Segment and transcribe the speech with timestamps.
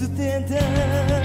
[0.00, 1.17] 70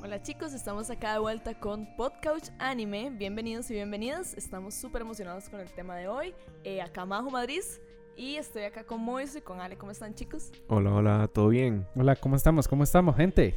[0.00, 3.10] Hola chicos, estamos acá de vuelta con Podcouch Anime.
[3.10, 4.34] Bienvenidos y bienvenidas.
[4.34, 6.34] Estamos súper emocionados con el tema de hoy.
[6.64, 7.62] Eh, acá Majo Madrid
[8.16, 9.76] y estoy acá con Moiso y con Ale.
[9.76, 10.52] ¿Cómo están chicos?
[10.68, 11.86] Hola, hola, ¿todo bien?
[11.96, 12.68] Hola, ¿cómo estamos?
[12.68, 13.56] ¿Cómo estamos, gente?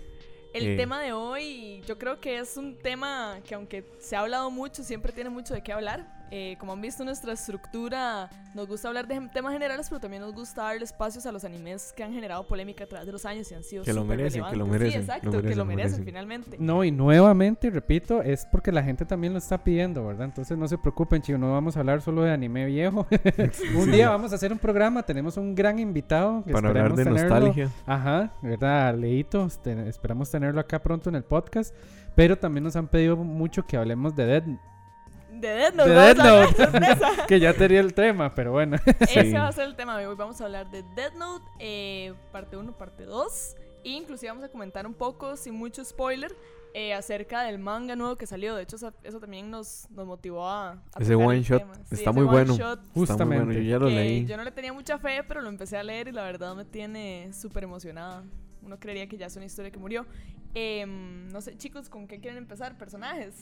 [0.54, 0.78] El Eh.
[0.78, 4.84] tema de hoy yo creo que es un tema que aunque se ha hablado mucho,
[4.84, 6.21] siempre tiene mucho de qué hablar.
[6.34, 10.34] Eh, como han visto nuestra estructura, nos gusta hablar de temas generales, pero también nos
[10.34, 13.52] gusta darle espacios a los animes que han generado polémica a través de los años
[13.52, 14.80] y han sido Que lo merecen, que lo relevantes.
[14.80, 16.06] merecen, Sí, exacto, lo que merecen, lo lo merecen, merecen.
[16.06, 16.58] finalmente.
[16.58, 20.26] No, y nuevamente, repito, es porque la gente también lo está pidiendo, ¿verdad?
[20.26, 23.06] Entonces no se preocupen, chicos, no vamos a hablar solo de anime viejo.
[23.78, 27.04] un día vamos a hacer un programa, tenemos un gran invitado que Para hablar de
[27.04, 27.70] tenerlo- nostalgia.
[27.86, 28.96] Ajá, ¿verdad?
[28.96, 31.76] Leito, este, esperamos tenerlo acá pronto en el podcast.
[32.16, 34.44] Pero también nos han pedido mucho que hablemos de Dead,
[35.42, 38.78] De Death Note, de Death Note, que ya tenía el tema, pero bueno.
[39.00, 40.16] Ese va a ser el tema de hoy.
[40.16, 43.56] Vamos a hablar de Death Note, eh, parte 1, parte 2.
[43.84, 46.32] E inclusive vamos a comentar un poco, sin mucho spoiler,
[46.76, 48.56] eh, acerca del manga nuevo que salió.
[48.56, 50.74] De hecho, eso, eso también nos, nos motivó a...
[50.74, 52.56] a Ese one shot está ese muy one bueno.
[52.56, 53.56] shot Está muy bueno, Justamente.
[53.56, 54.26] yo ya lo leí.
[54.28, 56.66] yo no le tenía mucha fe, pero lo empecé a leer y la verdad me
[56.66, 58.24] tiene súper emocionada.
[58.62, 60.06] Uno creería que ya es una historia que murió.
[60.54, 62.78] Em, no sé, chicos, ¿con qué quieren empezar?
[62.78, 63.34] ¿Personajes?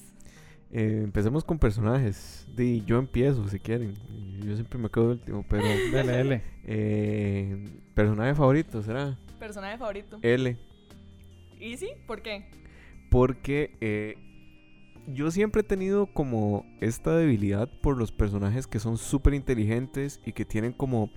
[0.72, 2.48] Eh, empecemos con personajes.
[2.56, 3.94] Di, yo empiezo si quieren.
[4.46, 5.64] Yo siempre me quedo de último, pero.
[5.94, 6.44] Dale, dale.
[6.66, 7.66] eh,
[7.96, 10.20] personaje favorito será ¿Personaje favorito?
[10.22, 10.58] L.
[11.60, 11.90] ¿Y sí?
[12.08, 12.46] ¿Por qué?
[13.10, 14.16] Porque eh,
[15.08, 20.34] yo siempre he tenido como esta debilidad por los personajes que son súper inteligentes y
[20.34, 21.10] que tienen como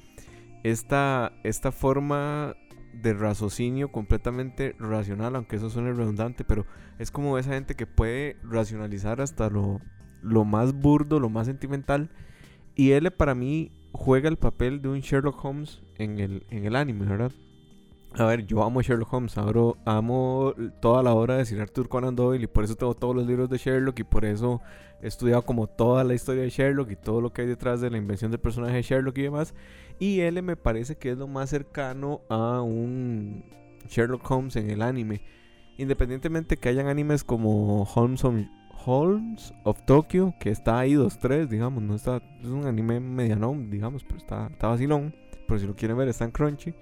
[0.64, 2.56] esta, esta forma
[2.92, 6.66] de raciocinio completamente racional, aunque eso suene redundante, pero
[6.98, 9.80] es como esa gente que puede racionalizar hasta lo,
[10.22, 12.10] lo más burdo, lo más sentimental.
[12.74, 16.76] Y él para mí juega el papel de un Sherlock Holmes en el, en el
[16.76, 17.32] anime, ¿verdad?
[18.14, 20.52] A ver, yo amo Sherlock Holmes, abro- amo
[20.82, 23.48] toda la obra de Sir Arthur Conan Doyle y por eso tengo todos los libros
[23.48, 24.60] de Sherlock y por eso
[25.02, 27.90] he estudiado como toda la historia de Sherlock y todo lo que hay detrás de
[27.90, 29.54] la invención del personaje de Sherlock y demás.
[29.98, 33.44] Y él me parece que es lo más cercano a un
[33.88, 35.22] Sherlock Holmes en el anime.
[35.76, 38.34] Independientemente que hayan animes como Holmes of,
[38.84, 44.04] Holmes of Tokyo, que está ahí 2-3, digamos, no está, es un anime medianón, digamos,
[44.04, 45.14] pero está, está vacilón.
[45.46, 46.74] Por si lo quieren ver, está en Crunchy.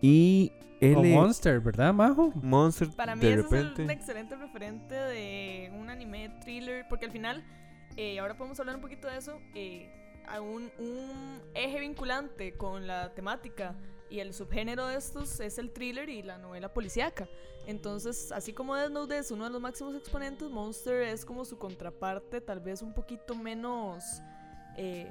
[0.00, 0.52] Y
[0.82, 2.32] O Monster, ¿verdad, Majo?
[2.34, 3.82] Monster Para mí de ese repente.
[3.82, 7.44] es un excelente referente de un anime thriller, porque al final
[7.96, 9.90] eh, ahora podemos hablar un poquito de eso, eh,
[10.26, 13.76] a un, un eje vinculante con la temática
[14.10, 17.28] y el subgénero de estos es el thriller y la novela policíaca.
[17.66, 21.58] Entonces, así como Death Note es uno de los máximos exponentes, Monster es como su
[21.58, 24.04] contraparte, tal vez un poquito menos
[24.76, 25.10] eh,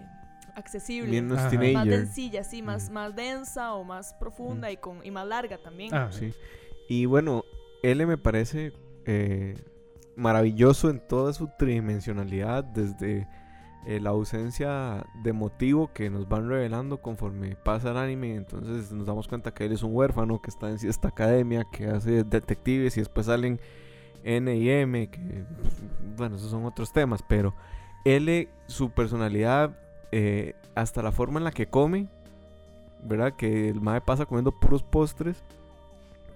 [0.56, 1.10] accesible.
[1.10, 1.58] Menos Ajá.
[1.74, 5.94] más densilla, sí, más, más densa o más profunda y, con, y más larga también.
[5.94, 6.34] Ah, Sí.
[6.88, 7.46] Y bueno,
[7.84, 8.74] L me parece
[9.06, 9.56] eh,
[10.16, 13.28] maravilloso en toda su tridimensionalidad, desde
[13.86, 18.36] eh, la ausencia de motivo que nos van revelando conforme pasa el anime.
[18.36, 21.88] Entonces nos damos cuenta que él es un huérfano que está en esta academia, que
[21.88, 23.60] hace detectives y después salen
[24.24, 25.46] N y M, que
[26.16, 27.56] bueno, esos son otros temas, pero
[28.06, 29.78] L, su personalidad,
[30.12, 32.08] eh, hasta la forma en la que come,
[33.04, 33.34] ¿verdad?
[33.36, 35.44] Que el mae pasa comiendo puros postres.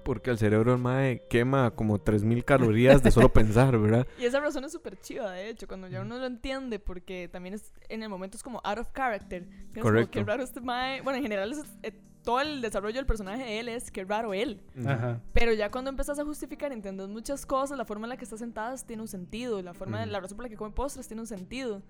[0.04, 4.06] Porque el cerebro del mae quema como 3000 calorías de solo pensar, ¿verdad?
[4.20, 7.56] Y esa razón es súper chiva, de hecho, cuando ya uno lo entiende, porque también
[7.56, 9.44] es, en el momento es como out of character.
[9.44, 10.12] Tienes como, Correcto.
[10.12, 11.02] qué raro este mae.
[11.02, 11.92] Bueno, en general, es, eh,
[12.24, 14.62] todo el desarrollo del personaje de él es qué raro él.
[14.86, 15.22] Ajá.
[15.34, 18.38] Pero ya cuando empezás a justificar, entiendes muchas cosas, la forma en la que está
[18.38, 20.12] sentada tiene un sentido, la forma, de, Ujú.
[20.12, 21.82] la razón por la que come postres tiene un sentido.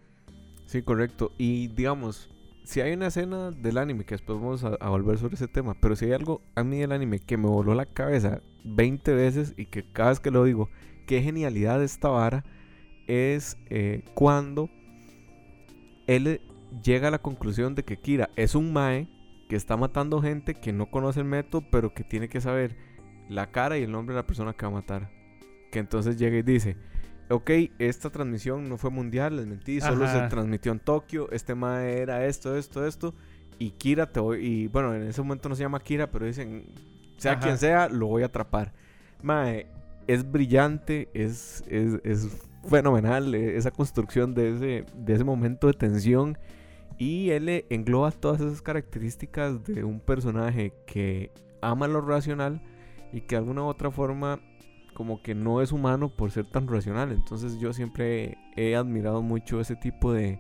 [0.66, 1.32] Sí, correcto.
[1.38, 2.30] Y digamos,
[2.64, 5.96] si hay una escena del anime, que después vamos a, volver sobre ese tema, pero
[5.96, 9.68] si hay algo a mí del anime que me voló la cabeza 20 veces y
[9.68, 10.70] que cada vez que lo digo,
[11.06, 12.44] qué genialidad esta vara,
[13.08, 14.70] es eh, cuando
[16.08, 16.42] él
[16.84, 19.08] llega a la conclusión de que Kira es un mae
[19.48, 22.76] que está matando gente que no conoce el método, pero que tiene que saber
[23.30, 25.12] la cara y el nombre de la persona que va a matar.
[25.72, 26.78] Que entonces llega y dice,
[27.30, 30.24] ok, esta transmisión no fue mundial, les mentí, solo Ajá.
[30.24, 33.14] se transmitió en Tokio, este mae era esto, esto, esto,
[33.60, 36.66] y Kira te voy, y bueno, en ese momento no se llama Kira, pero dicen,
[37.18, 37.42] sea Ajá.
[37.42, 38.74] quien sea, lo voy a atrapar.
[39.22, 39.68] Mae,
[40.08, 42.30] es brillante, es, es, es
[42.68, 46.38] fenomenal eh, esa construcción de ese, de ese momento de tensión.
[46.98, 51.32] Y él engloba todas esas características de un personaje que
[51.62, 52.62] ama lo racional
[53.12, 54.40] y que de alguna u otra forma
[54.96, 57.12] como que no es humano por ser tan racional.
[57.12, 60.40] Entonces yo siempre he admirado mucho ese tipo de,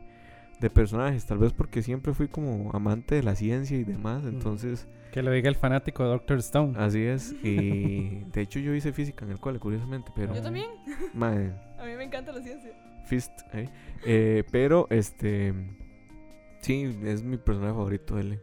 [0.60, 1.25] de personajes.
[1.28, 4.24] Tal vez porque siempre fui como amante de la ciencia y demás.
[4.25, 6.74] Entonces Que lo diga el fanático de Doctor Stone.
[6.80, 7.36] así es.
[7.44, 10.12] Y de hecho yo hice física en el cole, curiosamente.
[10.16, 10.72] Pero, Yo también,
[11.13, 12.72] mae, a mí me encanta la ciencia.
[13.06, 13.31] Fist.
[13.54, 13.69] ¿eh?
[14.06, 15.54] Eh, pero este...
[16.62, 18.40] Sí, es mi personaje favorito, L.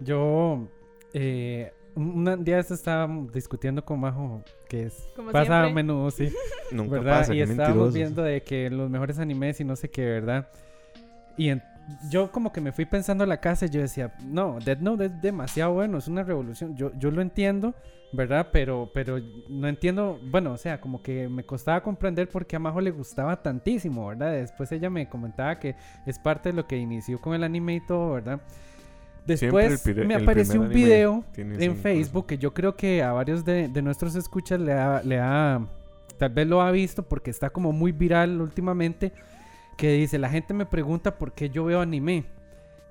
[0.00, 0.68] Yo,
[1.14, 5.82] eh, un día se estaba discutiendo con Majo, que es, Como pasa a siempre.
[5.82, 6.32] menudo, sí,
[6.72, 7.18] Nunca ¿verdad?
[7.20, 7.94] pasa, y qué estábamos mentirosos.
[7.94, 10.48] viendo de que los mejores animes y no sé qué, ¿verdad?
[11.36, 11.62] Y en-
[12.10, 15.06] yo como que me fui pensando a la casa y yo decía, no, Dead Note
[15.06, 16.76] es demasiado bueno, es una revolución.
[16.76, 17.74] Yo, yo lo entiendo,
[18.12, 18.48] ¿verdad?
[18.52, 19.18] Pero, pero
[19.48, 22.92] no entiendo, bueno, o sea, como que me costaba comprender por qué a Majo le
[22.92, 24.30] gustaba tantísimo, ¿verdad?
[24.32, 25.74] Después ella me comentaba que
[26.06, 28.40] es parte de lo que inició con el anime y todo, ¿verdad?
[29.26, 33.82] Después me apareció un video en Facebook que yo creo que a varios de, de
[33.82, 35.66] nuestros escuchas le ha, le ha,
[36.18, 39.12] tal vez lo ha visto porque está como muy viral últimamente,
[39.76, 42.24] que dice, la gente me pregunta por qué yo veo anime,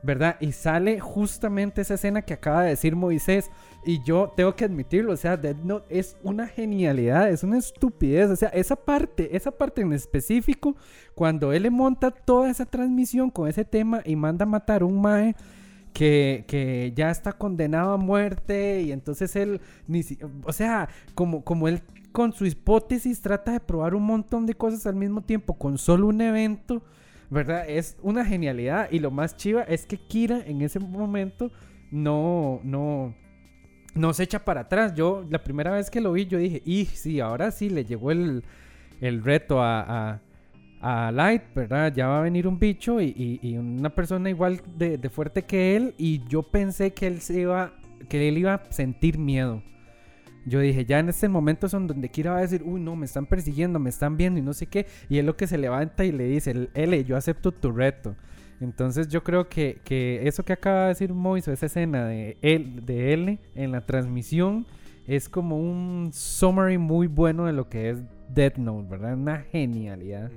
[0.04, 0.38] ¿verdad?
[0.40, 3.52] Y sale justamente esa escena que acaba de decir Moisés
[3.86, 8.30] y yo tengo que admitirlo, o sea, Death Note es una genialidad, es una estupidez,
[8.30, 10.76] o sea, esa parte, esa parte en específico,
[11.14, 14.86] cuando él le monta toda esa transmisión con ese tema y manda a matar a
[14.86, 15.36] un mae
[15.94, 21.44] que, que ya está condenado a muerte y entonces él, ni si- o sea, como,
[21.44, 21.82] como él
[22.12, 26.08] con su hipótesis trata de probar un montón de cosas al mismo tiempo con solo
[26.08, 26.82] un evento,
[27.30, 27.70] ¿verdad?
[27.70, 31.52] Es una genialidad y lo más chiva es que Kira en ese momento
[31.92, 33.16] no, no,
[33.96, 34.94] no se echa para atrás.
[34.96, 38.12] Yo la primera vez que lo vi yo dije, y sí, ahora sí le llegó
[38.12, 38.44] el,
[39.00, 39.82] el reto a,
[40.12, 40.22] a,
[40.82, 41.94] a Light, ¿verdad?
[41.94, 45.44] Ya va a venir un bicho y, y- y una persona igual de, de fuerte
[45.44, 47.74] que él y yo pensé que él se iba,
[48.10, 49.62] que él iba a sentir miedo.
[50.46, 53.06] Yo dije, ya en este momento son donde Kira va a decir, uy, no, me
[53.06, 54.88] están persiguiendo, me están viendo y no sé qué.
[55.08, 58.16] Y él lo que se levanta y le dice, L, yo acepto tu reto.
[58.60, 62.84] Entonces yo creo que, que eso que acaba de decir Moiso, esa escena de él,
[62.86, 64.66] de L en la transmisión,
[65.08, 67.98] es como un summary muy bueno de lo que es
[68.34, 69.14] Death Note, ¿verdad?
[69.16, 70.32] Una genialidad.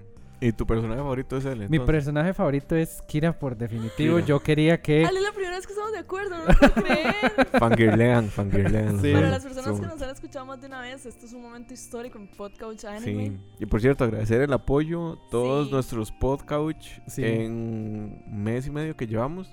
[0.47, 1.69] ¿Y tu personaje favorito es él?
[1.71, 4.17] Mi personaje favorito es Kira por definitivo.
[4.17, 4.27] Kira.
[4.27, 5.05] Yo quería que...
[5.07, 7.15] Ale, es la primera vez que estamos de acuerdo, no lo puedo creer.
[7.59, 9.01] Fangirlean, fangirlean.
[9.01, 9.13] Sí.
[9.13, 11.73] Para las personas que nos han escuchado más de una vez, esto es un momento
[11.73, 12.87] histórico en Podcast Sí.
[13.11, 13.39] Anime.
[13.59, 15.73] Y por cierto, agradecer el apoyo, todos Sí.
[15.73, 17.25] nuestros podcouch Sí.
[17.25, 19.49] en mes y medio que llevamos.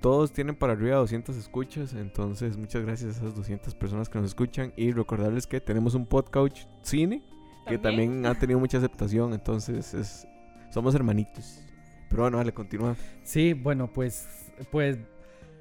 [0.00, 4.30] Todos tienen para arriba 200 escuchas, entonces muchas gracias a esas 200 personas que nos
[4.30, 7.22] escuchan y recordarles que tenemos un podcouch cine
[7.66, 10.26] que también ha tenido mucha aceptación, entonces es
[10.70, 11.60] Somos hermanitos.
[12.08, 12.94] Pero bueno, dale, continúa.
[13.22, 14.28] Sí, bueno, pues,
[14.70, 14.98] pues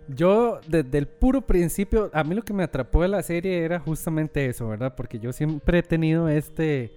[0.07, 3.79] yo desde el puro principio, a mí lo que me atrapó de la serie era
[3.79, 4.93] justamente eso, ¿verdad?
[4.95, 6.91] Porque yo siempre he tenido este,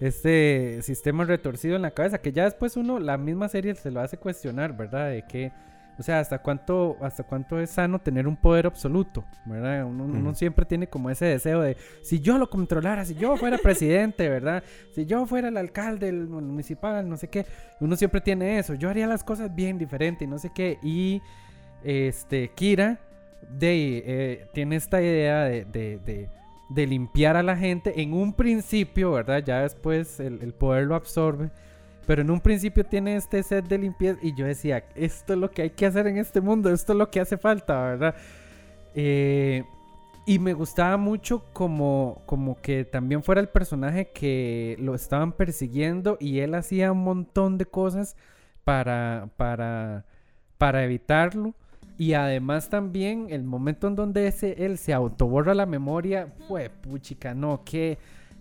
[0.00, 4.00] este sistema retorcido en la cabeza, que ya después uno, la misma serie se lo
[4.00, 5.10] hace cuestionar, ¿verdad?
[5.10, 5.52] De que,
[5.98, 9.84] o sea, hasta cuánto, hasta cuánto es sano tener un poder absoluto, ¿verdad?
[9.84, 14.28] Uno, siempre tiene como ese deseo de, si yo lo controlara, si yo fuera presidente,
[14.28, 14.62] ¿verdad?
[14.92, 17.44] Si yo fuera el alcalde el municipal, no sé qué,
[17.80, 21.20] uno siempre tiene eso, yo haría las cosas bien diferente y no sé qué, y
[21.84, 22.98] este, Kira
[23.58, 26.28] de, eh, tiene esta idea de, de- de-
[26.68, 29.42] de limpiar a la gente en un principio, ¿verdad?
[29.44, 31.50] Ya después el, el poder lo absorbe.
[32.10, 35.48] Pero en un principio tiene este set de limpieza y yo decía, esto es lo
[35.52, 38.16] que hay que hacer en este mundo, esto es lo que hace falta, ¿verdad?
[38.96, 39.62] Eh,
[40.26, 46.16] y me gustaba mucho como, como que también fuera el personaje que lo estaban persiguiendo
[46.18, 48.16] y él hacía un montón de cosas
[48.64, 50.04] para, para,
[50.58, 51.54] para evitarlo.
[51.96, 57.34] Y además también el momento en donde ese, él se autoborra la memoria, fue puchica,
[57.34, 57.98] no, qué,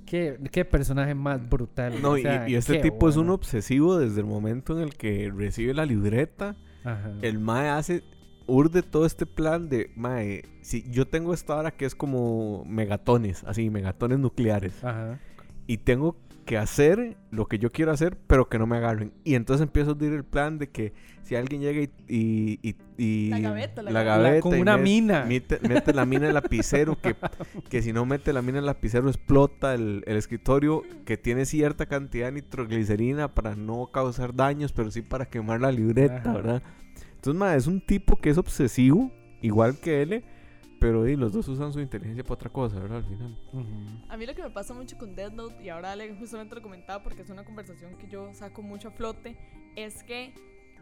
[0.10, 2.02] qué, qué personaje más brutal.
[2.02, 4.96] No, o y, sea, y este tipo es un obsesivo desde el momento en el
[4.96, 6.56] que recibe la libreta.
[6.84, 7.14] Ajá.
[7.22, 8.04] El Mae hace,
[8.48, 13.44] urde todo este plan de, Mae, si yo tengo esta hora que es como megatones,
[13.44, 14.84] así, megatones nucleares.
[14.84, 15.20] Ajá.
[15.68, 16.18] Y tengo
[16.50, 19.14] que hacer lo que yo quiero hacer, pero que no me agarren.
[19.24, 21.90] Y entonces empiezo a decir el plan de que si alguien llega y...
[22.08, 24.24] y, y- y- La gaveta, la la gaveta.
[24.30, 25.26] gaveta con y una met- mina.
[25.26, 27.16] Mete, mete la mina en el lapicero, que,
[27.70, 31.46] que si no mete la mina en el lapicero explota el, el escritorio, que tiene
[31.46, 36.34] cierta cantidad de nitroglicerina para no causar daños, pero sí para quemar la libreta, Ajá.
[36.34, 36.64] ¿verdad?
[37.14, 39.12] Entonces, ma, es un tipo que es obsesivo,
[39.44, 40.24] igual que él,
[40.80, 42.98] pero y, los dos usan su inteligencia para otra cosa, ¿verdad?
[42.98, 43.38] Al final.
[43.54, 43.66] Ujú.
[44.08, 46.62] A mí lo que me pasa mucho con Death Note, y ahora Ale justamente lo
[46.62, 49.38] comentaba porque es una conversación que yo saco mucho a flote,
[49.76, 50.34] es que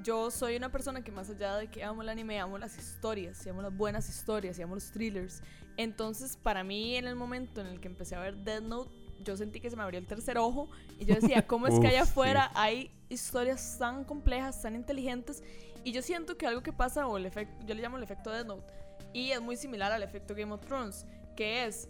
[0.04, 3.46] yo soy una persona que más allá de que amo el anime, amo las historias,
[3.46, 5.42] y amo las buenas historias, y amo los thrillers.
[5.77, 8.92] Entonces, para mí, en el momento en el que empecé a ver Death Note,
[9.24, 11.88] yo sentí que se me abrió el tercer ojo y yo decía, ¿cómo es que
[11.88, 12.12] allá sí.
[12.12, 15.44] afuera hay historias tan complejas, tan inteligentes?
[15.84, 18.32] Y yo siento que algo que pasa, o el efecto, yo le llamo el efecto
[18.32, 18.74] Death Note,
[19.14, 21.90] y es muy similar al efecto Game of Thrones, que es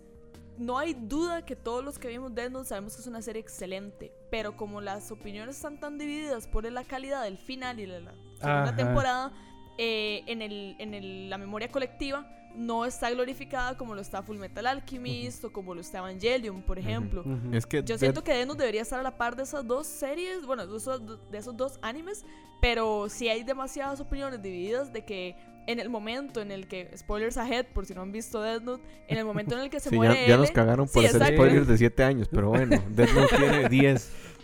[0.57, 3.39] no hay duda que todos los que vimos Death Note sabemos que es una serie
[3.41, 8.01] excelente, pero como las opiniones están tan divididas por la calidad del final y de
[8.01, 8.75] la segunda Ajá.
[8.75, 9.33] temporada,
[9.77, 14.37] eh, en, el, en el- la memoria colectiva no está glorificada como lo está Full
[14.37, 17.21] Metal Alchemist o como lo está Evangelion, por ejemplo.
[17.21, 17.55] Ujú.
[17.55, 19.85] Es que Yo siento que Death Note debería estar a la par de esas dos
[19.85, 22.25] series, bueno, de esos, de esos dos animes,
[22.59, 25.35] pero sí hay demasiadas opiniones divididas de que
[25.67, 28.83] en el momento en el que, spoilers ahead, por si no han visto Death Note,
[29.07, 31.01] en el momento en el que se Sí, muere ya, ya L, nos cagaron por
[31.03, 31.43] Sí, hacer exacto.
[31.43, 34.11] spoilers de 7 años, pero bueno, Death Note tiene 10.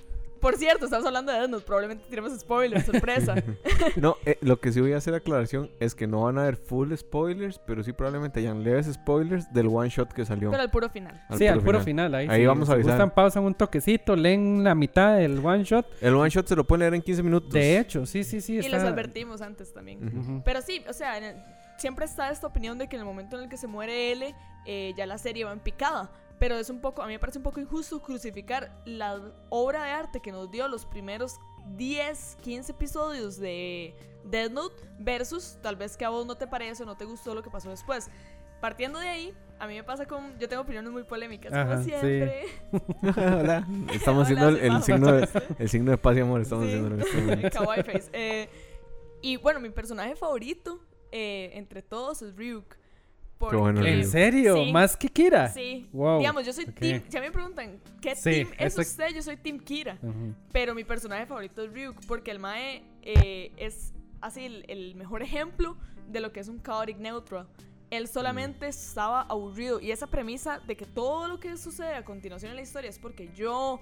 [0.44, 3.34] Por cierto, estamos hablando de Note, probablemente tiremos spoilers, sorpresa.
[3.96, 6.58] No, eh, lo que sí voy a hacer aclaración es que no van a haber
[6.58, 10.52] full spoilers, pero sí probablemente hayan leves spoilers del one shot que salió.
[10.52, 11.20] pero al puro final.
[11.30, 12.14] al sí, al puro puro final.
[12.14, 12.92] ahí, Ahí sí, vamos a si avisar.
[12.94, 15.88] gustan, pausan un toquecito, leen la mitad del one shot.
[16.02, 17.52] El one shot se lo pueden leer en 15 minutos.
[17.54, 18.56] De hecho, sí, sí, sí.
[18.56, 20.42] Y está- les advertimos antes también.
[20.44, 21.36] Pero sí, o sea, en el-
[21.78, 24.36] siempre está esta opinión de que en el momento en el que se muere L,
[24.66, 26.10] eh, ya la serie va en picada.
[26.44, 29.92] Pero es un poco, a mí me parece un poco injusto crucificar la obra de
[29.92, 31.40] arte que nos dio los primeros
[31.78, 33.96] 10, 15 episodios de
[34.26, 37.34] Death Note versus tal vez que a vos no te parece o no te gustó
[37.34, 38.10] lo que pasó después.
[38.60, 40.38] Partiendo de ahí, a mí me pasa con.
[40.38, 41.92] Yo tengo opiniones muy polémicas, Ajá, como sí.
[41.92, 42.46] siempre.
[43.40, 43.66] Hola.
[43.94, 46.42] Estamos haciendo el, signo de, el signo de paz y amor.
[46.42, 46.72] Estamos Sí.
[46.74, 47.58] haciendo en momento.
[47.58, 48.10] Kawaii face.
[48.12, 48.50] Eh,
[49.22, 52.83] y bueno, mi personaje favorito eh, entre todos es Ryuk.
[53.44, 54.56] Porque, bueno, ¿En serio?
[54.56, 54.72] Sí.
[54.72, 55.50] ¿Más que Kira?
[55.50, 55.88] Sí.
[55.94, 56.20] Wow.
[56.20, 56.74] Digamos, yo soy ok.
[56.76, 57.02] team.
[57.08, 59.10] Si a mí me preguntan, ¿qué Sí, team es eso- usted?
[59.16, 59.98] Yo soy Team Kira.
[60.52, 62.06] Pero mi personaje favorito es Ryuk.
[62.08, 65.76] Porque el Mae eh, es así el, el mejor ejemplo
[66.10, 67.48] de lo que es un chaotic neutral.
[67.90, 69.80] Él solamente estaba aburrido.
[69.80, 72.98] Y esa premisa de que todo lo que sucede a continuación en la historia es
[72.98, 73.80] porque yo,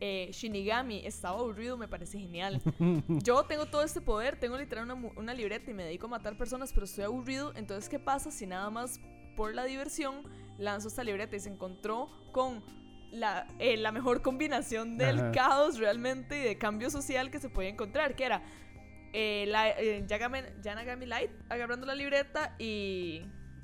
[0.00, 2.60] eh, Shinigami, estaba aburrido, me parece genial.
[3.22, 6.72] Yo tengo todo este poder, tengo literal una, libreta y me dedico a matar personas,
[6.72, 7.52] pero estoy aburrido.
[7.56, 9.00] Entonces, ¿qué pasa si nada más
[9.36, 10.22] por la diversión
[10.58, 12.62] lanzo esta libreta y se encontró con
[13.12, 15.32] la, eh, la mejor combinación del Ajá.
[15.32, 18.16] caos realmente y de cambio social que se podía encontrar?
[18.16, 18.42] Que era
[19.12, 23.22] eh, la, eh, Yanagami Light agarrando la libreta y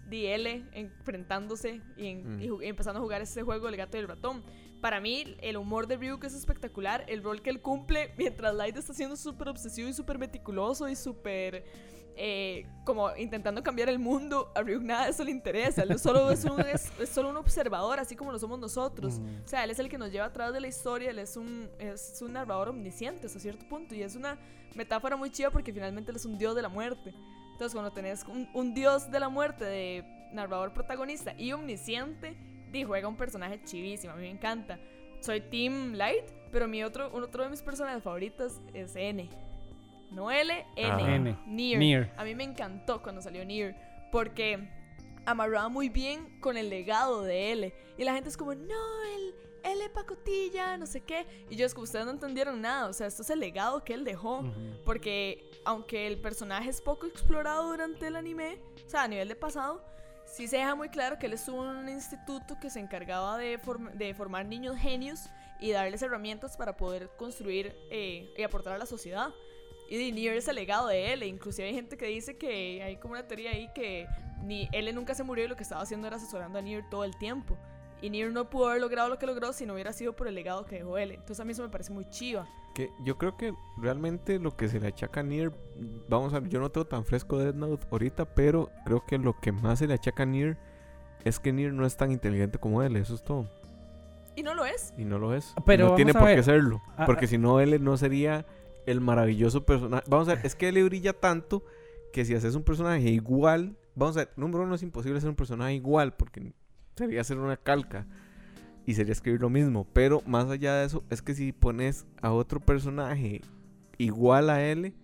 [0.09, 2.43] DL enfrentándose y, en- Mm.
[2.62, 4.43] y empezando a jugar este juego El gato y el ratón.
[4.83, 7.05] Para mí, el humor de Ryuk es espectacular.
[7.07, 10.97] El rol que él cumple mientras Light está siendo súper obsesivo y súper meticuloso y
[10.97, 11.65] súper.
[12.17, 15.85] eh, como intentando cambiar el mundo, a Ryuk nada de eso le interesa.
[15.85, 19.21] Él solo es, un, es, es solo un observador, así como lo somos nosotros.
[19.21, 19.45] Mm.
[19.45, 21.71] O sea, él es el que nos lleva atrás de la historia, él es un,
[21.79, 23.95] es un narrador omnisciente hasta cierto punto.
[23.95, 24.37] Y es una
[24.75, 27.15] metáfora muy chida porque finalmente él es un dios de la muerte.
[27.53, 32.37] Entonces, cuando tenés un, un dios de la muerte de narrador protagonista y omnisciente,
[32.73, 34.12] di, juega un personaje chivísimo.
[34.12, 34.79] A mí me encanta.
[35.21, 39.29] Soy Team Light, pero mi otro, otro de mis personajes favoritos es N.
[40.11, 40.91] No L, N.
[40.91, 41.14] Ah.
[41.14, 41.38] N.
[41.47, 41.79] Nier.
[41.79, 42.12] Nier.
[42.17, 43.76] A mí me encantó cuando salió Nier.
[44.11, 44.69] Porque
[45.25, 47.75] amarraba muy bien con el legado de L.
[47.97, 51.26] Y la gente es como, no, el L pacotilla, no sé qué.
[51.49, 52.88] Y yo es que ustedes no entendieron nada.
[52.88, 54.45] O sea, esto es el legado que él dejó.
[54.85, 59.37] Porque aunque el personaje es poco explorado durante el anime, o sea, a nivel de
[59.37, 59.85] pasado,
[60.33, 63.61] sí se deja muy claro que él estuvo en un instituto que se encargaba de,
[63.95, 65.29] de formar niños genios
[65.61, 69.29] y darles herramientas para poder construir eh, y aportar a la sociedad.
[69.91, 71.23] Y Nier es el legado de él.
[71.23, 74.07] e Inclusive hay gente que dice que hay como una teoría ahí que
[74.43, 77.05] ni él nunca se murió y lo que estaba haciendo era asesorando a Nier todo
[77.05, 77.59] el tiempo.
[78.02, 80.35] Y Nier no pudo haber logrado lo que logró si no hubiera sido por el
[80.35, 81.12] legado que dejó él.
[81.12, 82.49] Entonces a mí eso me parece muy chiva.
[82.75, 85.52] Que yo creo que realmente lo que se le achaca a Nier,
[86.09, 89.38] vamos a ver, yo no tengo tan fresco Death Note ahorita, pero creo que lo
[89.38, 90.59] que más se le achaca a Nier
[91.25, 93.49] es que Nier no es tan inteligente como él, eso es todo.
[94.35, 94.92] Y no lo es.
[94.99, 95.54] Y no lo es.
[95.64, 96.82] Pero no tiene por qué serlo.
[96.97, 97.28] Ah, porque ah.
[97.28, 98.47] si no, él no sería
[98.87, 100.02] el maravilloso personaje.
[100.09, 101.62] Vamos a ver, es que él brilla tanto
[102.12, 105.37] que si haces un personaje igual, vamos a ver, número uno es imposible hacer un
[105.37, 106.52] personaje igual porque
[106.96, 108.06] sería hacer una calca
[108.87, 109.87] y sería escribir lo mismo.
[109.92, 113.42] Pero más allá de eso, es que si pones a otro personaje
[113.99, 114.94] igual a él,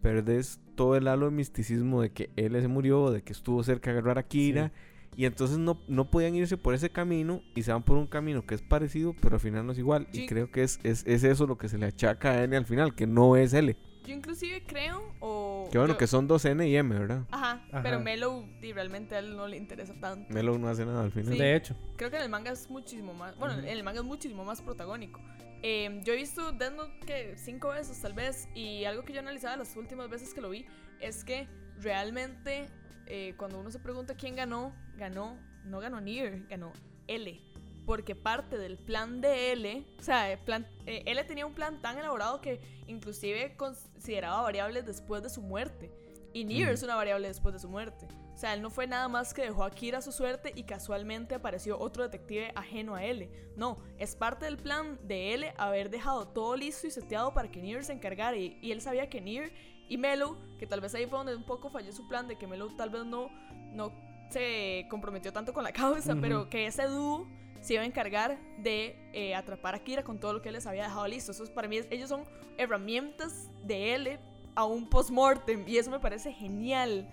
[0.00, 3.92] perdes todo el halo de misticismo de que él se murió, de que estuvo cerca
[3.92, 4.72] de agarrar a Kira.
[5.14, 8.46] Y entonces no, no podían irse por ese camino y se van por un camino
[8.46, 10.08] que es parecido, pero al final no es igual.
[10.10, 10.22] Sí.
[10.22, 12.64] Y creo que es, es, es eso lo que se le achaca a N al
[12.64, 13.76] final, que no es L.
[14.04, 15.68] Yo inclusive creo o...
[15.70, 17.22] Que bueno, yo- que son dos N y M, ¿verdad?
[17.30, 17.82] Ajá, Ajá.
[17.82, 20.32] pero Mellow di, realmente a él no le interesa tanto.
[20.32, 21.32] Melo no hace nada al final.
[21.34, 21.38] Sí.
[21.38, 21.76] De hecho.
[21.96, 23.36] Creo que en el manga es muchísimo más...
[23.38, 25.20] Bueno, en el manga es muchísimo más protagónico.
[25.62, 29.20] Eh, yo he visto Death Note que cinco veces tal vez y algo que yo
[29.20, 30.66] analizaba las últimas veces que lo vi
[31.00, 31.46] es que
[31.78, 32.66] realmente
[33.06, 36.72] eh, cuando uno se pregunta quién ganó, ganó, no ganó Nier, ganó
[37.06, 37.40] L.
[37.86, 41.98] Porque parte del plan de L, o sea, plan, eh, L tenía un plan tan
[41.98, 45.90] elaborado que inclusive consideraba variables después de su muerte.
[46.32, 46.74] Y Nier Ujú.
[46.74, 48.06] es una variable después de su muerte.
[48.32, 51.34] O sea, él no fue nada más que dejó a Kira su suerte y casualmente
[51.34, 53.28] apareció otro detective ajeno a L.
[53.56, 57.60] No, es parte del plan de L haber dejado todo listo y seteado para que
[57.60, 58.36] Nier se encargara.
[58.36, 59.52] Y, y él sabía que Nier
[59.88, 62.46] y Melo, que tal vez ahí fue donde un poco falló su plan de que
[62.46, 63.28] Melo tal vez no,
[63.72, 63.92] no
[64.30, 66.20] se comprometió tanto con la causa, Ujú.
[66.22, 67.28] pero que ese dúo
[67.62, 70.66] se iba a encargar de eh, atrapar a Kira con todo lo que él les
[70.66, 71.32] había dejado listo.
[71.32, 72.24] Eso es, para mí, ellos son
[72.58, 74.18] herramientas de L
[74.54, 77.08] a un post-mortem y eso me parece genial.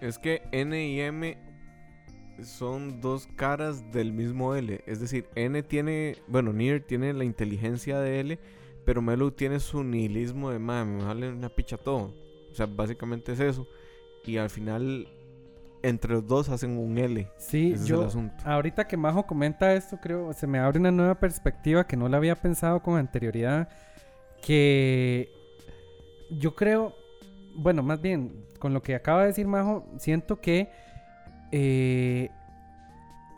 [0.00, 1.36] Es que N y M
[2.42, 4.80] son dos caras del mismo L.
[4.86, 8.38] Es decir, N tiene, bueno, Nier tiene la inteligencia de L,
[8.84, 12.14] pero Melo tiene su nihilismo de, mami, me vale una picha todo.
[12.50, 13.66] O sea, básicamente es eso.
[14.24, 15.08] Y al final,
[15.82, 17.30] entre los dos hacen un L.
[17.36, 18.34] Sí, Ese es yo el asunto.
[18.44, 22.16] ahorita que Majo comenta esto, creo, se me abre una nueva perspectiva que no la
[22.16, 23.68] había pensado con anterioridad,
[24.42, 25.30] que
[26.30, 26.94] yo creo,
[27.54, 30.70] bueno, más bien, con lo que acaba de decir Majo, siento que
[31.52, 32.30] eh,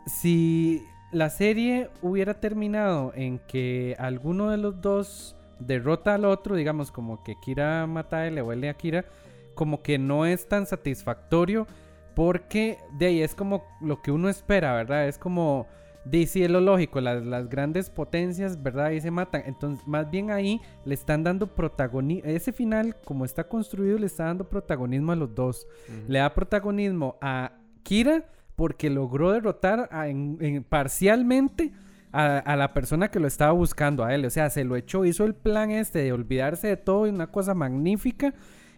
[0.05, 6.91] si la serie hubiera terminado en que alguno de los dos derrota al otro, digamos
[6.91, 9.05] como que Kira mata a él o él a Kira,
[9.53, 11.67] como que no es tan satisfactorio
[12.15, 15.07] porque de ahí es como lo que uno espera, ¿verdad?
[15.07, 15.67] Es como,
[16.05, 18.87] de sí, es lo lógico, las, las grandes potencias, ¿verdad?
[18.87, 19.43] Ahí se matan.
[19.45, 24.25] Entonces, más bien ahí le están dando protagonismo, ese final, como está construido, le está
[24.25, 25.67] dando protagonismo a los dos.
[26.07, 31.71] Le da protagonismo a Kira porque logró derrotar a- en- en- parcialmente
[32.11, 34.25] a, a la persona que lo estaba buscando a él.
[34.25, 37.27] O sea, se lo echó, hizo el plan este de olvidarse de todo y una
[37.31, 38.33] cosa magnífica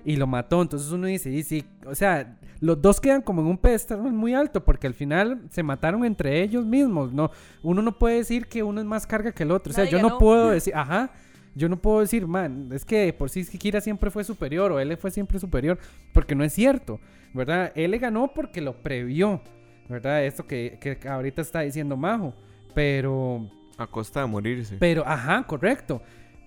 [0.05, 0.61] y lo mató.
[0.61, 4.33] Entonces uno dice, y sí, o sea, los dos quedan como en un pedestal muy
[4.33, 7.11] alto porque al final se mataron entre ellos mismos.
[7.11, 9.71] No, uno no puede decir que uno es más carga que el otro.
[9.71, 11.11] O sea, Nadie yo no puedo decir, ajá.
[11.55, 14.71] Yo no puedo decir, man, es que por sí es que Kira siempre fue superior
[14.71, 15.77] o él fue siempre superior,
[16.11, 16.99] porque no es cierto,
[17.31, 17.71] ¿verdad?
[17.75, 19.39] Él le ganó porque lo previó,
[19.87, 20.25] ¿verdad?
[20.25, 22.33] Esto que, que ahorita está diciendo Majo,
[22.73, 24.77] pero, A costa de morirse.
[24.79, 26.01] pero, ajá, correcto,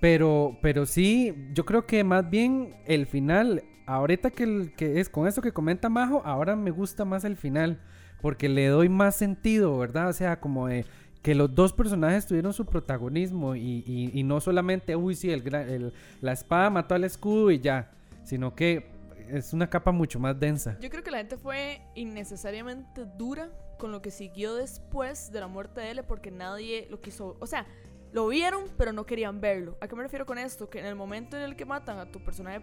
[0.06, 5.08] pero, pero sí, yo creo que más bien el final, ahorita que, el- que es
[5.08, 7.80] con eso que comenta Majo, ahora me gusta más el final,
[8.22, 10.08] porque le doy más sentido, ¿verdad?
[10.08, 10.68] O sea, como
[11.22, 13.82] que los dos personajes tuvieron su protagonismo y,
[14.14, 17.90] y- no solamente, uy, sí, el, el- la espada mató al escudo y ya,
[18.22, 18.86] sino que
[19.28, 20.78] es una capa mucho más densa.
[20.80, 25.48] Yo creo que la gente fue innecesariamente dura con lo que siguió después de la
[25.48, 27.66] muerte de él porque nadie lo quiso, o sea,
[28.12, 29.76] lo vieron pero no querían verlo.
[29.80, 30.70] ¿A qué me refiero con esto?
[30.70, 32.60] Que en el momento en el que matan a tu personaje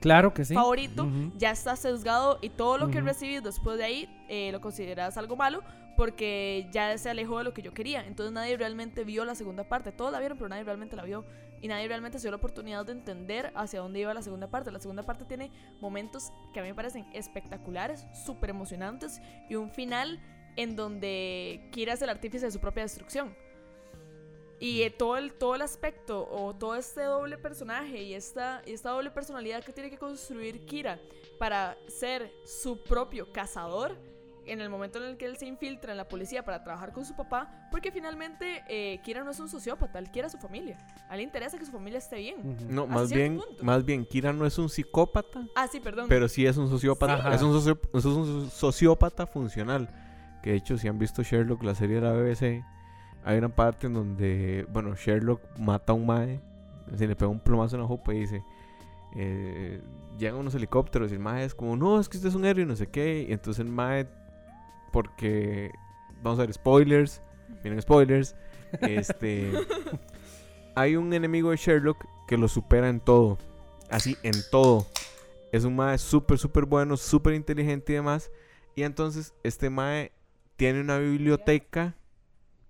[0.00, 0.54] Claro que sí.
[0.54, 1.32] favorito, Ujú.
[1.36, 3.06] ya está sesgado y todo lo que Ujú.
[3.06, 5.62] recibís después de ahí eh, lo consideras algo malo
[5.96, 8.04] porque ya se alejó de lo que yo quería.
[8.06, 9.92] Entonces nadie realmente vio la segunda parte.
[9.92, 11.24] Todos la vieron, pero nadie realmente la vio.
[11.62, 14.70] Y nadie realmente se dio la oportunidad de entender hacia dónde iba la segunda parte.
[14.70, 19.70] La segunda parte tiene momentos que a mí me parecen espectaculares, súper emocionantes y un
[19.70, 20.20] final
[20.56, 23.34] en donde Kira es el artífice de su propia destrucción.
[24.58, 28.72] Y eh, todo, el, todo el aspecto o todo este doble personaje y esta, y
[28.72, 30.98] esta doble personalidad que tiene que construir Kira
[31.38, 33.96] para ser su propio cazador
[34.46, 37.04] en el momento en el que él se infiltra en la policía para trabajar con
[37.04, 40.78] su papá, porque finalmente eh, Kira no es un sociópata, él quiere a su familia.
[41.08, 42.56] A él le interesa que su familia esté bien.
[42.68, 43.64] No, más bien, punto.
[43.64, 46.06] más bien, Kira no es un psicópata, Ah, sí, perdón.
[46.08, 47.34] pero sí es un sociópata.
[47.34, 49.90] Es un, socio- es un sociópata funcional.
[50.44, 52.64] Que de hecho, si han visto Sherlock, la serie de la BBC,
[53.26, 56.40] hay una parte en donde, bueno, Sherlock mata a un mae,
[56.96, 58.44] se le pega un plomazo en la jupa y dice,
[59.16, 59.82] eh,
[60.16, 62.62] llegan unos helicópteros y el mae es como, no, es que usted es un héroe
[62.62, 63.26] y no sé qué.
[63.28, 64.06] Y entonces el mae,
[64.92, 65.72] porque,
[66.22, 67.20] vamos a ver, spoilers,
[67.64, 68.36] miren spoilers,
[68.80, 69.50] este,
[70.76, 73.38] hay un enemigo de Sherlock que lo supera en todo,
[73.90, 74.86] así, en todo.
[75.50, 78.30] Es un mae súper, súper bueno, súper inteligente y demás.
[78.76, 80.12] Y entonces este mae
[80.54, 81.96] tiene una biblioteca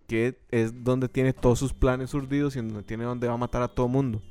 [0.07, 3.63] que es donde tiene todos sus planes urdidos y donde tiene donde va a matar
[3.63, 4.23] a todo mundo.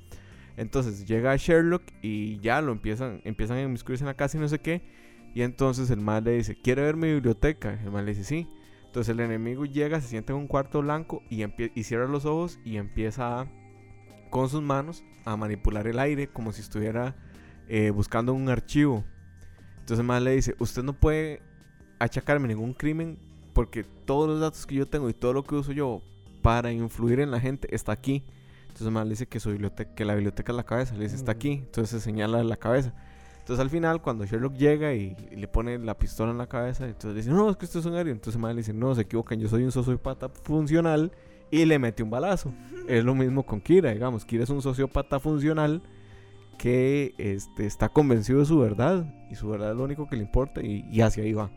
[0.57, 4.47] Entonces llega Sherlock y ya lo empiezan, empiezan a inmiscuirse en la casa y no
[4.47, 4.81] sé qué.
[5.33, 7.79] Y entonces el mae le dice, ¿quiere ver mi biblioteca?
[7.83, 8.47] El mae le dice, sí.
[8.85, 12.59] Entonces el enemigo llega, se sienta en un cuarto blanco y, y cierra los ojos
[12.63, 13.45] y empieza
[14.29, 17.15] con sus manos a manipular el aire como si estuviera
[17.67, 19.03] eh, buscando un archivo.
[19.71, 21.41] Entonces el mae le dice, usted no puede
[21.99, 23.19] achacarme ningún crimen
[23.55, 26.01] porque todos los datos que yo tengo y todo lo que uso yo
[26.41, 28.21] para influir en la gente está aquí.
[28.67, 30.93] Entonces mae le dice que, su biblioteca, que la biblioteca es la cabeza.
[30.95, 31.37] Le dice, está Ujú.
[31.37, 31.51] aquí.
[31.53, 32.93] Entonces se señala la cabeza.
[33.39, 36.85] Entonces al final, cuando Sherlock llega y, y le pone la pistola en la cabeza,
[36.85, 38.11] entonces dice, no, es que usted es un ario.
[38.11, 41.13] Entonces mae le dice, no, se equivocan, yo soy un sociópata funcional
[41.49, 42.51] y le mete un balazo.
[42.89, 44.25] es lo mismo con Kira, digamos.
[44.25, 45.81] Kira es un sociópata funcional
[46.57, 50.23] que este, está convencido de su verdad y su verdad es lo único que le
[50.23, 51.49] importa y, y hacia ahí va.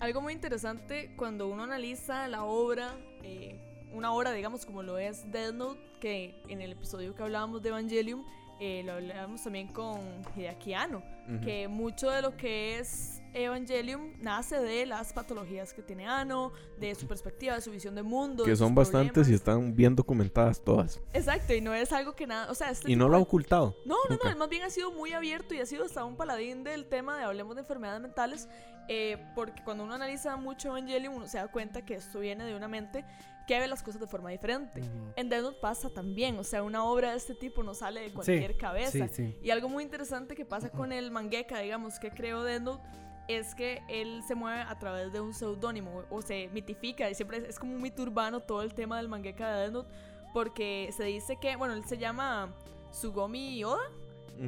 [0.00, 3.60] Algo muy interesante cuando uno analiza la obra, eh,
[3.92, 7.68] una obra, digamos, como lo es Death Note, que en el episodio que hablábamos de
[7.68, 8.24] Evangelium,
[8.60, 11.02] eh, lo hablábamos también con Hideaki Anno,
[11.44, 16.94] que mucho de lo que es Evangelium nace de las patologías que tiene Anno, de
[16.94, 18.44] su perspectiva, de su visión de mundo.
[18.44, 21.00] que de son bastantes y están bien documentadas todas.
[21.12, 23.76] Exacto, y no es algo que nada, o sea, este Y no lo ha ocultado.
[23.84, 24.24] no, no, Nunca.
[24.24, 26.86] no, él más bien ha sido muy abierto y ha sido hasta un paladín del
[26.86, 28.48] tema de hablemos de enfermedades mentales,
[28.92, 32.56] eh, porque cuando uno analiza mucho Evangelion uno se da cuenta que esto viene de
[32.56, 33.04] una mente
[33.46, 34.80] que ve las cosas de forma diferente.
[34.80, 35.12] Ujú.
[35.14, 38.12] En Death Note pasa también, o sea, una obra de este tipo no sale de
[38.12, 39.06] cualquier cabeza.
[39.06, 39.38] Sí, sí.
[39.44, 42.88] Y algo muy interesante que pasa con el mangaka, digamos, que creó Death Note,
[43.28, 47.38] es que él se mueve a través de un seudónimo o se mitifica y siempre
[47.38, 49.94] es, es como un mito urbano todo el tema del mangaka de Death Note
[50.32, 52.52] porque se dice que, bueno, él se llama
[52.90, 53.88] Sugomi Oda,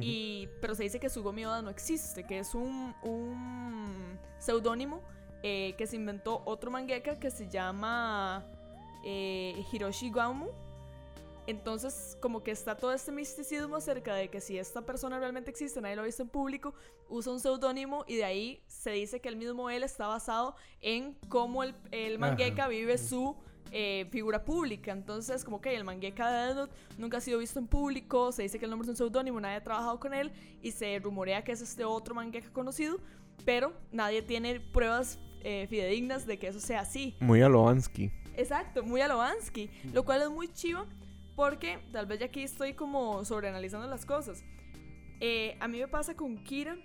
[0.01, 5.01] y, pero se dice que Sugomi Oda no existe, que es un, un seudónimo
[5.43, 8.45] eh, que se inventó otro mangaka que se llama
[9.03, 10.47] eh, Hiroshi Gaumu.
[11.45, 15.81] Entonces, como que está todo este misticismo acerca de que si esta persona realmente existe,
[15.81, 16.73] nadie lo ha visto en público,
[17.09, 21.15] usa un seudónimo y de ahí se dice que el mismo él está basado en
[21.27, 21.75] cómo el,
[22.23, 22.67] Ajá.
[22.69, 23.35] vive su
[23.71, 24.91] eh, figura pública.
[24.91, 28.65] Entonces, como que el mangaka de nunca ha sido visto en público, se dice que
[28.65, 31.61] el nombre es un seudónimo, nadie ha trabajado con él y se rumorea que es
[31.61, 32.99] este otro mangaka conocido,
[33.45, 37.15] pero nadie tiene pruebas eh, fidedignas de que eso sea así.
[37.19, 38.11] Muy a.
[38.35, 39.17] Exacto, muy a lo
[40.03, 40.85] cual es muy chivo
[41.35, 44.43] porque tal vez ya aquí estoy como sobreanalizando las cosas.
[45.19, 46.77] Eh, a mí me pasa con Kira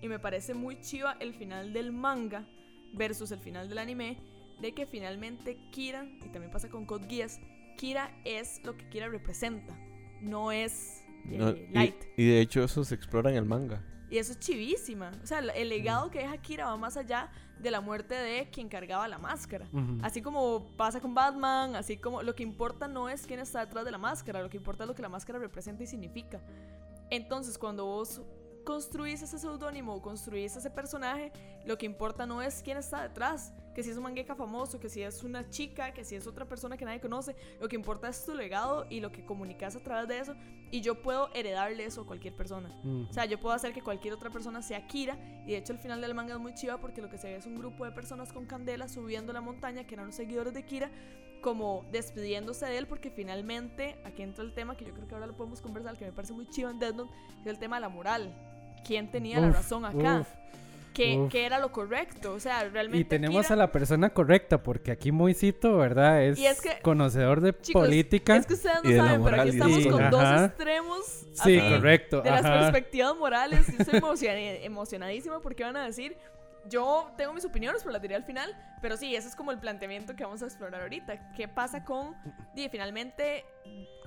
[0.00, 2.46] y me parece muy chiva el final del manga
[2.92, 4.18] versus el final del anime
[4.60, 7.40] de que finalmente Kira, y también pasa con Code Geass,
[7.76, 9.78] Kira es lo que Kira representa,
[10.20, 12.04] no es eh, No, y- Light.
[12.16, 13.82] y, de hecho eso se explora en el manga.
[14.10, 15.10] Y eso es chivísima.
[15.22, 18.70] O sea, el legado que deja Kira va más allá de la muerte de quien
[18.70, 19.68] cargaba la máscara.
[20.02, 23.84] Así como pasa con Batman, así como lo que importa no es quién está detrás
[23.84, 26.40] de la máscara, lo que importa es lo que la máscara representa y significa.
[27.10, 28.22] Entonces, cuando vos
[28.64, 31.30] construís ese seudónimo o construís ese personaje,
[31.66, 34.88] lo que importa no es quién está detrás, que si es un mangaka famoso, que
[34.88, 37.36] si es una chica, que si es otra persona que nadie conoce.
[37.60, 40.34] Lo que importa es tu legado y lo que comunicas a través de eso.
[40.72, 42.76] Y yo puedo heredarle eso a cualquier persona.
[42.82, 43.06] Mm.
[43.08, 45.16] O sea, yo puedo hacer que cualquier otra persona sea Kira.
[45.46, 47.36] Y de hecho, el final del manga es muy chiva porque lo que se ve
[47.36, 50.64] es un grupo de personas con candela subiendo la montaña que eran los seguidores de
[50.64, 50.90] Kira,
[51.40, 55.28] como despidiéndose de él porque finalmente aquí entra el tema que yo creo que ahora
[55.28, 57.12] lo podemos conversar, que me parece muy chivo en Death Note,
[57.44, 58.34] que es el tema de la moral.
[58.84, 60.22] ¿Quién tenía la Uf, razón acá?
[60.22, 60.28] uf.
[60.98, 61.30] ¿Qué, uf.
[61.32, 62.34] qué era lo correcto?
[62.34, 62.98] O sea, realmente.
[62.98, 66.22] Y tenemos Kira- a la persona correcta, porque aquí Moisito, ¿verdad?
[66.24, 68.36] Es, Y es que- conocedor de Chicos, política.
[68.36, 70.10] Es que ustedes no Y saben, pero moral aquí y estamos con Ajá.
[70.10, 71.06] dos extremos.
[71.06, 72.20] Sí, así, correcto.
[72.22, 72.60] De las ajá.
[72.60, 73.66] perspectivas morales.
[73.68, 76.16] Yo estoy emociona- emocionadísima porque van a decir.
[76.68, 78.54] Yo tengo mis opiniones, pero las diré al final.
[78.82, 81.32] Pero sí, ese es como el planteamiento que vamos a explorar ahorita.
[81.34, 82.14] ¿Qué pasa con.
[82.54, 83.44] di, finalmente,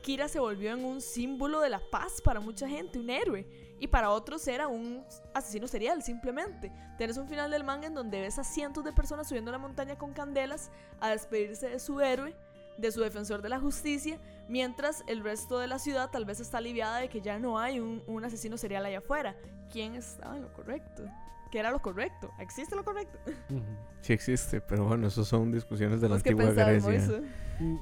[0.03, 3.47] Kira se volvió en un símbolo de la paz para mucha gente, un héroe.
[3.81, 6.71] Y para otros era un asesino serial, simplemente.
[6.99, 9.97] Tienes un final del manga en donde ves a cientos de personas subiendo la montaña
[9.97, 12.35] con candelas a despedirse de su héroe,
[12.77, 16.59] de su defensor de la justicia, mientras el resto de la ciudad tal vez está
[16.59, 19.35] aliviada de que ya no hay un, un asesino serial allá afuera.
[19.71, 21.03] ¿Quién estaba en lo correcto?
[21.51, 22.31] ¿Qué era lo correcto?
[22.39, 23.19] ¿Existe lo correcto?
[23.99, 26.89] Sí existe, pero bueno, eso son discusiones de la ¿Vos qué antigua Grecia.
[26.89, 27.21] Moiso?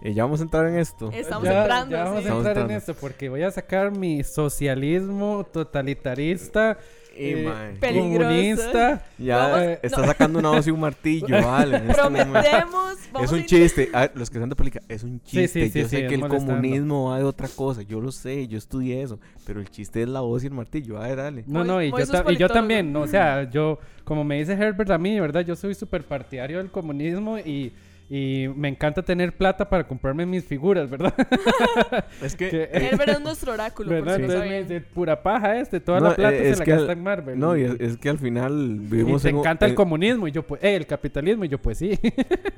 [0.01, 1.09] Y ya vamos a entrar en esto.
[1.13, 1.95] Estamos ya, entrando.
[1.95, 2.29] ya vamos sí.
[2.29, 6.77] a entrar en esto porque voy a sacar mi socialismo totalitarista,
[7.19, 8.29] eh, mae, Peligroso.
[8.29, 9.05] comunista.
[9.17, 11.77] ya Vamos- eh, está sacando una voz y un martillo, vale.
[11.77, 12.31] este momento.
[12.33, 12.95] Prometemos.
[13.11, 13.89] vamos Es un chiste.
[13.93, 15.47] A ver, los que sean de política, es un chiste.
[15.47, 16.53] sí, sí, yo sí, sé que el molestando.
[16.53, 17.81] comunismo va de otra cosa.
[17.81, 19.19] Yo lo sé, yo estudié eso.
[19.45, 20.97] Pero el chiste es la voz y el martillo.
[21.01, 21.43] A ver, dale.
[21.47, 24.91] No, no, y yo, ta- y también, no, o sea, yo, como me dice Herbert
[24.91, 25.41] a mí, ¿verdad?
[25.41, 27.71] Yo soy súper partidario del comunismo y,
[28.11, 31.13] y me encanta tener plata para comprarme mis figuras, ¿verdad?
[32.23, 32.49] Es que.
[32.49, 34.17] Que- Herbert es nuestro oráculo, por ¿Verdad?
[34.17, 34.67] no Entonces me sabían.
[34.67, 37.37] dice, pura paja este, toda No, la plata eh, se es la gasta en Marvel.
[37.39, 39.75] No, y es, es que al final Y vivimos te en un- encanta el eh,
[39.75, 41.99] comunismo y yo pues, eh, el capitalismo y yo pues sí.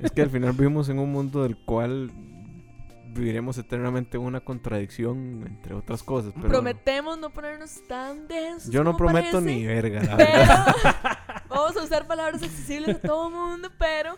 [0.00, 2.10] Es que al final vivimos en un mundo del cual
[3.14, 6.32] viviremos eternamente una contradicción, entre otras cosas.
[6.34, 8.70] Pero Prometemos no ponernos tan densos.
[8.72, 10.76] yo no prometo parece, ni verga, la verdad.
[10.82, 14.16] Pero vamos a usar palabras accesibles a todo mundo, pero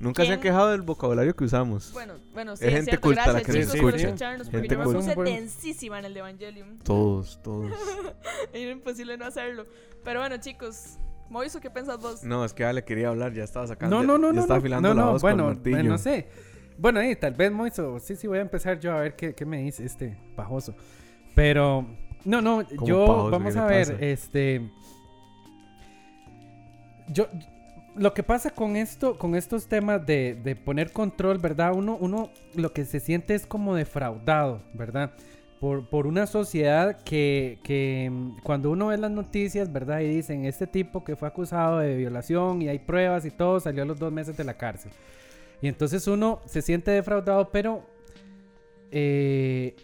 [0.00, 0.52] Nunca se han ¿Quién?
[0.52, 1.92] quejado del vocabulario que usamos.
[1.92, 4.06] bueno, bueno, sí, Es es, gente cierto, culta la gracias que nos chicos por escucha.
[4.06, 4.98] escucharnos, porque Gente yo me culta.
[5.00, 6.78] puse Son buen- densísima en el de Evangelium.
[6.80, 7.72] Todos, todos.
[8.52, 9.66] Era imposible no hacerlo.
[10.04, 10.98] Pero bueno, chicos,
[11.30, 12.22] Moiso, ¿qué pensás vos?
[12.22, 13.96] No, es que Ale quería hablar, ya estaba sacando.
[13.96, 14.40] No, no, no, ya no.
[14.42, 15.76] estaba no, afilando no, la no, voz bueno, con el martillo.
[15.76, 16.28] bueno, no sé.
[16.78, 19.44] Bueno, ahí tal vez Moiso, sí, sí, voy a empezar yo a ver qué, qué
[19.44, 20.76] me dice este pajoso.
[21.34, 21.84] Pero,
[22.24, 23.30] no, no, ¿Cómo yo, pajoso?
[23.30, 24.04] vamos ¿Qué a le ver, pasa?
[24.04, 24.70] este...
[27.08, 27.26] Yo,
[27.98, 31.72] lo que pasa con esto, con estos temas de, de poner control, ¿verdad?
[31.74, 35.12] Uno, uno lo que se siente es como defraudado, ¿verdad?
[35.60, 40.00] Por, por una sociedad que, que mm, cuando uno ve las noticias, ¿verdad?
[40.00, 43.82] Y dicen, este tipo que fue acusado de violación y hay pruebas y todo, salió
[43.82, 44.92] a los dos meses de la cárcel.
[45.60, 47.84] Y entonces uno se siente defraudado, pero...
[48.90, 49.74] eh,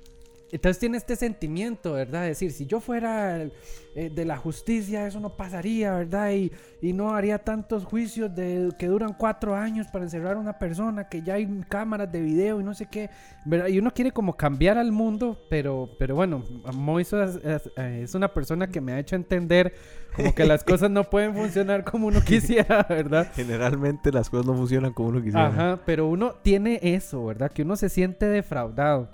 [0.52, 2.22] entonces tiene este sentimiento, ¿verdad?
[2.22, 3.52] De decir, si yo fuera el-
[3.96, 6.32] eh, de la justicia, eso no pasaría, ¿verdad?
[6.32, 6.50] Y,
[6.82, 11.08] y no haría tantos juicios de, que duran cuatro años para encerrar a una persona,
[11.08, 13.08] que ya hay cámaras de video y no sé qué,
[13.44, 13.68] ¿verdad?
[13.68, 18.32] Y uno quiere como cambiar al mundo, pero, pero bueno, Moiso es, es- es una
[18.34, 19.72] persona que me ha hecho entender
[20.16, 23.28] como que las cosas no pueden funcionar como uno quisiera, ¿verdad?
[23.34, 25.46] Generalmente las cosas no funcionan como uno quisiera.
[25.48, 27.50] Ajá, pero uno tiene eso, ¿verdad?
[27.50, 29.08] Que uno se siente defraudado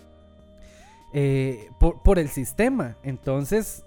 [1.12, 2.96] eh, por, el sistema.
[3.03, 3.85] Entonces,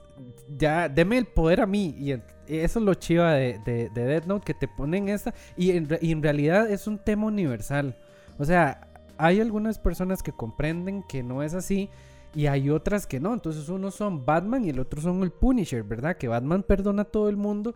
[0.57, 1.95] ya, deme el poder a mí.
[1.97, 5.33] Y eso es lo chiva de, de, Note, que te ponen esta.
[5.57, 7.97] Y en, re- y en realidad es un tema universal.
[8.37, 11.89] O sea, hay algunas personas que comprenden que no es así.
[12.35, 13.33] Y hay otras que no.
[13.33, 16.17] Entonces, unos son Batman y el otro son el Punisher, ¿verdad?
[16.17, 17.75] Que Batman perdona a todo el mundo.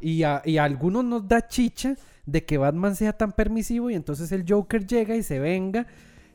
[0.00, 3.94] Y a, y a algunos nos da chicha de que Batman sea tan permisivo y
[3.94, 5.86] entonces el Joker llega y se venga.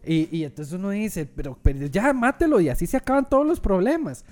[0.05, 1.57] Y, y entonces uno dice, pero,
[1.89, 4.25] ya mátelo y así se acaban todos los problemas.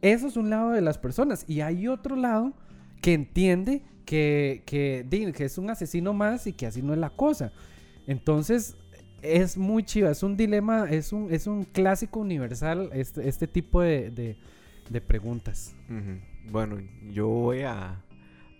[0.00, 1.44] Eso es un lado de las personas.
[1.46, 2.54] Y hay otro lado
[3.02, 7.10] que entiende que, que, que es un asesino más y que así no es la
[7.10, 7.52] cosa.
[8.06, 8.76] Entonces
[9.22, 13.80] es muy chiva, es un dilema, es un, es un clásico universal este, este tipo
[13.80, 14.36] de, de-
[15.00, 15.76] preguntas.
[16.50, 16.78] Bueno,
[17.12, 18.02] yo voy a,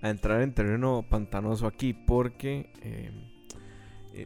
[0.03, 3.11] entrar en terreno pantanoso aquí porque eh,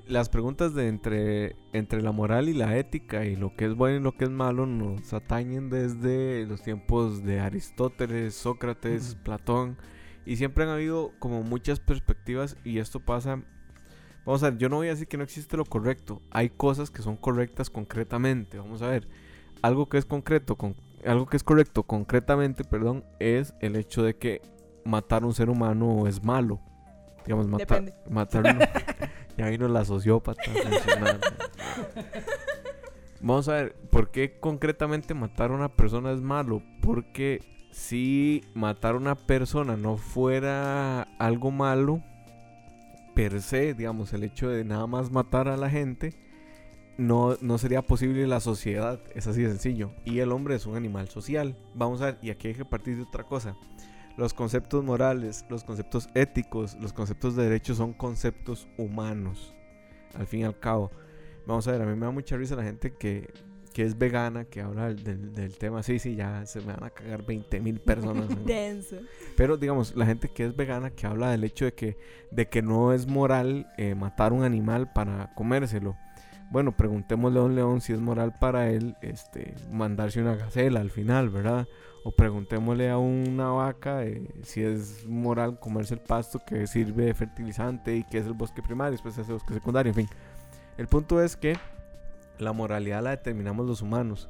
[0.06, 3.96] las preguntas de entre, entre la moral y la ética y lo que es bueno
[3.98, 9.16] y lo que es malo nos atañen desde los tiempos de Aristóteles, Sócrates.
[9.16, 9.76] Platón
[10.26, 13.42] y siempre han habido como muchas perspectivas y esto pasa...
[14.24, 16.22] Vamos a ver, yo no voy a decir que no existe lo correcto.
[16.30, 18.58] Hay cosas que son correctas concretamente.
[18.58, 19.06] Vamos a ver.
[19.60, 24.16] Algo que es concreto, con, algo que es correcto concretamente, perdón, es el hecho de
[24.16, 24.40] que
[24.86, 26.58] matar a un ser humano es malo.
[27.26, 28.58] Digamos, matar un-
[29.36, 30.42] Ya vino la sociópata.
[33.20, 36.62] Vamos a ver, ¿por qué concretamente matar a una persona es malo?
[36.82, 37.40] Porque
[37.72, 42.02] si matar a una persona no fuera algo malo,
[43.14, 46.14] per se, digamos, el hecho de nada más matar a la gente,
[46.98, 49.00] no, no sería posible la sociedad.
[49.14, 49.92] Es así de sencillo.
[50.04, 51.56] Y el hombre es un animal social.
[51.74, 53.56] Vamos a ver, y aquí hay que partir de otra cosa.
[54.16, 59.54] Los conceptos morales, los conceptos éticos, los conceptos de derechos son conceptos humanos.
[60.14, 60.90] Al fin y al cabo.
[61.46, 63.32] Vamos a ver, a mí me da mucha risa la gente que,
[63.72, 65.82] que es vegana, que habla del- del, del tema.
[65.82, 68.30] Sí, sí, ya se me van a cagar 20 mil personas.
[68.30, 68.36] ¿no?
[68.46, 68.96] Denso.
[69.36, 71.96] Pero digamos, la gente que es vegana, que habla del hecho de que,
[72.30, 75.96] de que no es moral eh, matar un animal para comérselo.
[76.54, 80.92] Bueno, preguntémosle a un león si es moral para él este, mandarse una gacela al
[80.92, 81.66] final, ¿verdad?
[82.04, 87.14] O preguntémosle a una vaca eh, si es moral comerse el pasto que sirve de
[87.14, 90.08] fertilizante y que es el bosque primario, después es el bosque secundario, en fin.
[90.78, 91.56] El punto es que
[92.38, 94.28] la moralidad la determinamos los humanos.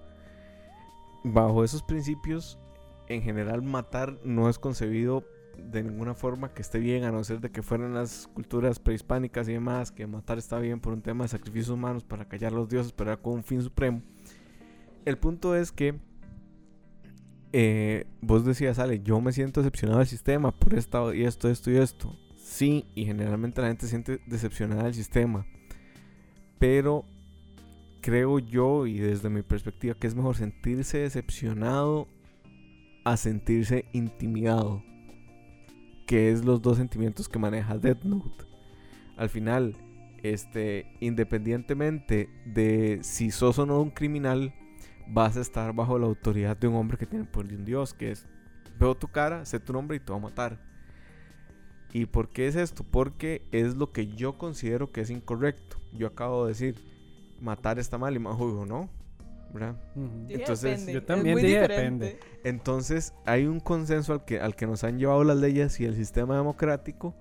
[1.25, 2.59] Bajo esos principios,
[3.07, 5.25] en general matar no es concebido
[5.59, 9.49] de ninguna forma que esté bien, a no ser de que fueran las culturas prehispánicas
[9.49, 12.57] y demás, que matar está bien por un tema de sacrificios humanos para callar a
[12.57, 14.03] los dioses, pero era con un fin supremo.
[15.05, 15.99] El punto es que
[17.53, 21.71] eh, vos decías, Ale, yo me siento decepcionado del sistema por esto y esto, esto
[21.71, 22.19] y esto.
[22.37, 25.47] Sí, y generalmente la gente siente decepcionada del sistema.
[26.59, 27.05] Pero
[28.01, 32.09] creo yo, y desde mi perspectiva, que es mejor sentirse decepcionado
[33.05, 34.83] a sentirse intimidado.
[36.07, 38.45] Que es los dos sentimientos que maneja Death Note.
[39.17, 39.77] Al final,
[40.23, 44.55] este, independientemente de si sos o no un criminal,
[45.07, 47.64] vas a estar bajo la autoridad de un hombre que tiene el poder de un
[47.64, 48.27] dios, que es,
[48.79, 50.59] veo tu cara, sé tu nombre y te voy a matar.
[51.93, 52.83] ¿Y por qué es esto?
[52.83, 55.77] Porque es lo que yo considero que es incorrecto.
[55.93, 56.75] Yo acabo de decir,
[57.40, 58.90] matar está mal y Majo dijo, no,
[60.29, 62.19] Entonces, depende, yo también dije depende.
[62.45, 65.95] Entonces hay un consenso al que, al que nos han llevado las leyes y el
[65.95, 67.14] sistema democrático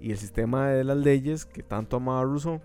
[0.00, 2.60] y el sistema de las leyes que tanto amaba Rousseau,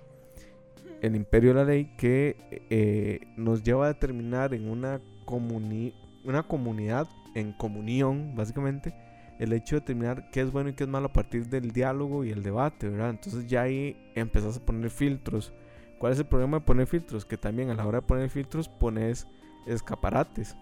[1.02, 2.38] el imperio de la ley, que
[2.70, 8.96] eh, nos lleva a determinar en una, comuni- una comunidad, en comunión básicamente,
[9.38, 12.24] el hecho de determinar qué es bueno y qué es malo a partir del diálogo
[12.24, 13.10] y el debate, ¿verdad?
[13.10, 15.52] Entonces ya ahí empezás a poner filtros.
[16.00, 17.26] ¿Cuál es el problema de poner filtros?
[17.26, 19.28] Que también a la hora de poner filtros pones
[19.66, 20.56] escaparates.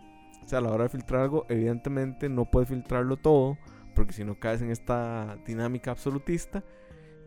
[0.43, 3.58] O sea, a la hora de filtrar algo, evidentemente no puedes filtrarlo todo,
[3.96, 6.63] porque si no caes en esta dinámica absolutista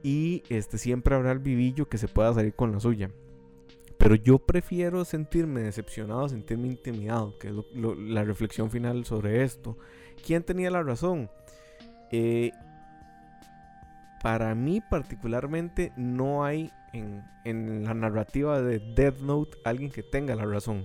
[0.02, 3.10] y este siempre habrá el vivillo que se pueda salir con la suya.
[3.98, 9.78] Pero yo prefiero sentirme decepcionado, sentirme intimidado, que es la reflexión final sobre esto.
[10.24, 11.30] ¿Quién tenía la razón?
[12.12, 12.52] Eh,
[14.26, 20.34] para mí particularmente no hay en, en la narrativa de Death Note alguien que tenga
[20.34, 20.84] la razón.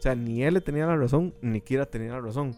[0.00, 2.56] O sea, ni él le tenía la razón, ni Kira tenía la razón.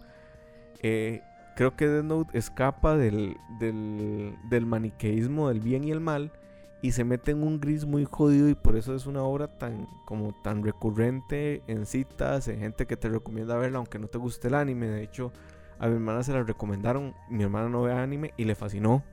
[0.80, 1.20] Eh,
[1.56, 6.32] creo que Death Note escapa del, del, del maniqueísmo del bien y el mal
[6.80, 9.86] y se mete en un gris muy jodido y por eso es una obra tan
[10.06, 14.48] como tan recurrente en citas, en gente que te recomienda verla aunque no te guste
[14.48, 14.86] el anime.
[14.86, 15.32] De hecho,
[15.78, 19.04] a mi hermana se la recomendaron, mi hermana no ve anime y le fascinó.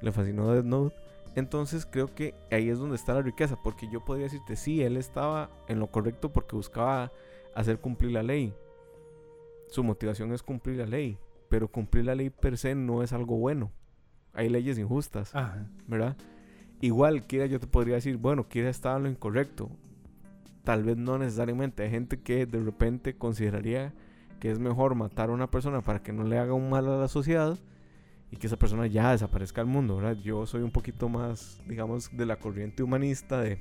[0.00, 0.96] Le fascinó Death Note.
[1.34, 4.96] Entonces creo que ahí es donde está la riqueza, porque yo podría decirte, sí, él
[4.96, 7.12] estaba en lo correcto porque buscaba
[7.54, 8.54] hacer cumplir la ley.
[9.68, 13.36] Su motivación es cumplir la ley, pero cumplir la ley per se no es algo
[13.36, 13.70] bueno.
[14.32, 15.66] Hay leyes injustas, Ajá.
[15.86, 16.16] ¿verdad?
[16.80, 19.70] Igual, Kira, yo te podría decir, bueno, Kira estaba en lo incorrecto.
[20.64, 21.82] Tal vez no necesariamente.
[21.82, 23.92] Hay gente que de repente consideraría
[24.38, 26.98] que es mejor matar a una persona para que no le haga un mal a
[26.98, 27.58] la sociedad
[28.30, 30.16] y que esa persona ya desaparezca del mundo, ¿verdad?
[30.22, 33.58] Yo soy un poquito más, digamos, de la corriente humanista de,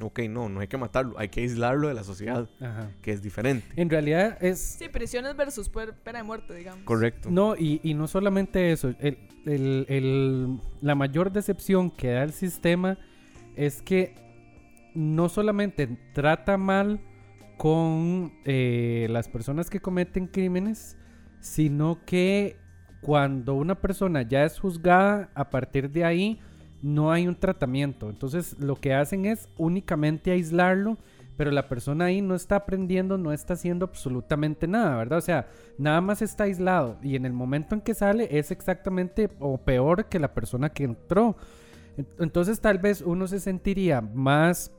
[0.00, 2.90] ok, no, no hay que matarlo, hay que aislarlo de la sociedad, Ajá.
[3.02, 3.66] que es diferente.
[3.76, 4.58] En realidad es...
[4.60, 6.84] Sí, prisiones versus pena de muerte, digamos.
[6.84, 7.28] Correcto.
[7.30, 12.32] No, y, y no solamente eso, el, el- el- la mayor decepción que da el
[12.32, 12.98] sistema
[13.56, 14.14] es que
[14.94, 17.00] no solamente trata mal
[17.56, 20.96] con eh, las personas que cometen crímenes,
[21.40, 22.56] sino que
[23.02, 26.40] cuando una persona ya es juzgada, a partir de ahí
[26.82, 28.08] no hay un tratamiento.
[28.08, 30.96] Entonces lo que hacen es únicamente aislarlo,
[31.36, 35.18] pero la persona ahí no está aprendiendo, no está haciendo absolutamente nada, ¿verdad?
[35.18, 35.48] O sea,
[35.78, 40.06] nada más está aislado y en el momento en que sale es exactamente o peor
[40.06, 41.36] que la persona que entró.
[41.96, 44.72] En- Entonces tal vez uno se sentiría más,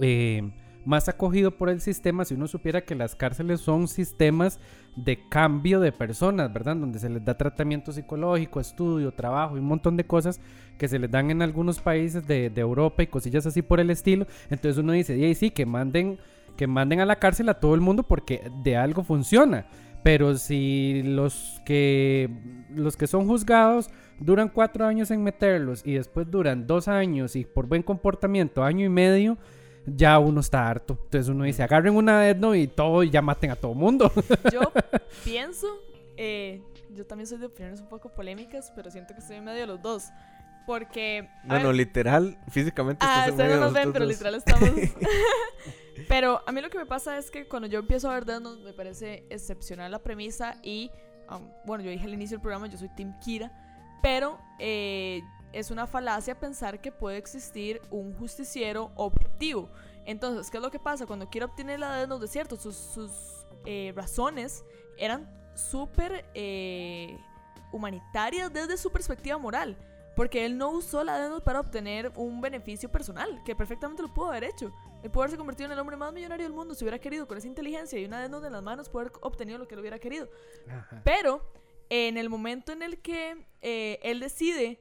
[0.00, 0.50] eh,
[0.84, 4.60] más acogido por el sistema si uno supiera que las cárceles son sistemas
[4.96, 6.76] de cambio de personas, ¿verdad?
[6.76, 10.40] Donde se les da tratamiento psicológico, estudio, trabajo y un montón de cosas
[10.78, 14.26] que se les dan en algunos países de, Europa y cosillas así por el estilo.
[14.50, 16.18] Entonces uno dice, y sí, que manden,
[16.56, 19.66] que manden a la cárcel a todo el mundo porque de algo funciona.
[20.02, 22.30] Pero si los que,
[22.74, 27.44] los que son juzgados duran cuatro años en meterlos y después duran dos años y
[27.44, 29.36] por buen comportamiento año y medio,
[29.86, 30.98] ya uno está harto.
[31.04, 34.12] Entonces uno dice, agarren una etno y todo y ya maten a todo mundo.
[34.52, 34.60] Yo
[35.24, 35.66] pienso,
[36.16, 39.60] eh, yo también soy de opiniones un poco polémicas, pero siento que estoy en medio
[39.60, 40.08] de los dos.
[40.66, 41.28] Porque...
[41.44, 44.70] a Bueno, ver, literal, físicamente Ah, ustedes no nos ven, pero literal estamos.
[46.08, 48.42] pero a mí lo que me pasa es que cuando yo empiezo a ver Death
[48.42, 50.90] Note me parece excepcional la premisa y,
[51.30, 53.50] um, bueno, yo dije al inicio del programa, yo soy Team Kira,
[54.02, 55.22] pero eh,
[55.52, 59.68] es una falacia pensar que puede existir un justiciero objetivo.
[60.04, 61.06] Entonces, ¿qué es lo que pasa?
[61.06, 64.64] Cuando Kira obtiene la es cierto, sus, sus eh, razones
[64.96, 67.18] eran súper eh,
[67.72, 69.76] humanitarias desde su perspectiva moral.
[70.16, 74.28] Porque él no usó la Note para obtener un beneficio personal, que perfectamente lo pudo
[74.28, 74.72] haber hecho.
[75.02, 77.38] Él pudo haberse convertido en el hombre más millonario del mundo si hubiera querido, con
[77.38, 80.28] esa inteligencia y una Note en las manos, poder obtener lo que él hubiera querido.
[81.04, 81.48] Pero
[81.88, 84.80] en el momento en el que eh, él decide,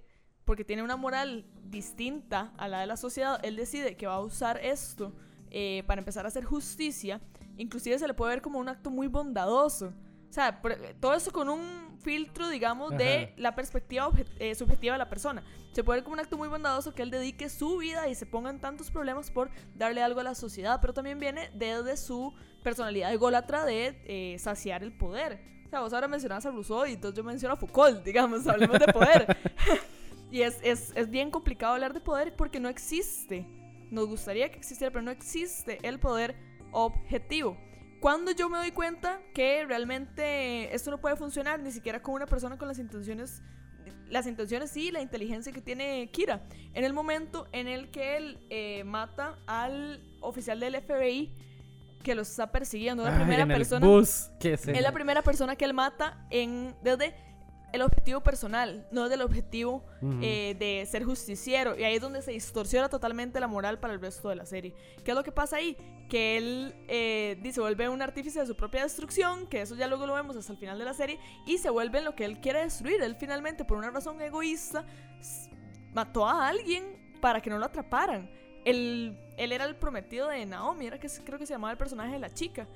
[0.49, 4.19] porque tiene una moral distinta a la de la sociedad, él decide que va a
[4.21, 5.13] usar esto
[5.51, 7.21] eh, para empezar a hacer justicia,
[7.55, 9.93] inclusive se le puede ver como un acto muy bondadoso.
[10.27, 13.33] O sea, por- todo eso con un filtro, digamos, de Ajá.
[13.37, 15.43] la perspectiva eh, subjetiva de la persona.
[15.71, 18.25] Se puede ver como un acto muy bondadoso que él dedique su vida y se
[18.25, 22.33] ponga en tantos problemas por darle algo a la sociedad, pero también viene desde su
[22.63, 25.41] personalidad ególatra de eh, saciar el poder.
[25.67, 28.79] O sea, vos ahora mencionabas a Rousseau y entonces yo menciono a Foucault, digamos, hablemos
[28.79, 29.37] de poder.
[30.31, 33.47] y es, es, es bien complicado hablar de poder porque no existe.
[33.91, 36.35] Nos gustaría que existiera, pero no existe el poder
[36.71, 37.57] objetivo.
[37.99, 42.25] Cuando yo me doy cuenta que realmente esto no puede funcionar ni siquiera con una
[42.25, 43.41] persona con las intenciones
[44.07, 46.41] las intenciones y la inteligencia que tiene Kira.
[46.73, 51.31] En el momento en el que él eh, mata al oficial del FBI
[52.03, 53.85] que lo está persiguiendo, la Ay, primera en el persona.
[53.85, 57.13] bus, Es la primera persona que él mata en, desde
[57.71, 59.83] el objetivo personal, no desde el objetivo
[60.21, 61.77] eh, de ser justiciero.
[61.77, 64.73] Y ahí es donde se distorsiona totalmente la moral para el resto de la serie.
[65.03, 65.77] ¿Qué es lo que pasa ahí?
[66.09, 69.87] Que él eh, dice, se vuelve un artífice de su propia destrucción, que eso ya
[69.87, 72.25] luego lo vemos hasta el final de la serie, y se vuelve en lo que
[72.25, 73.01] él quiere destruir.
[73.01, 74.85] Él finalmente, por una razón egoísta,
[75.93, 78.29] mató a alguien para que no lo atraparan.
[78.65, 82.11] Él, él era el prometido de Naomi, era que creo que se llamaba el personaje
[82.13, 82.67] de la chica.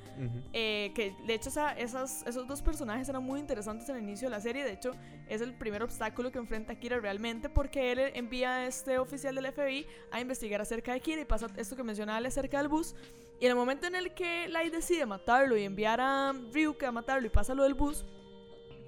[0.54, 4.28] Eh, que de hecho esa- esas, esos dos personajes eran muy interesantes en el inicio
[4.30, 4.64] de la serie.
[4.64, 4.92] De hecho,
[5.28, 9.46] es el primer obstáculo que enfrenta Kira realmente porque él envía a este oficial del
[9.48, 12.96] FBI a investigar acerca de Kira y pasa esto que mencionaba acerca del bus.
[13.40, 16.92] Y en el momento en el que Light decide matarlo y enviar a Ryuka a
[16.94, 18.06] matarlo y pasa lo del bus,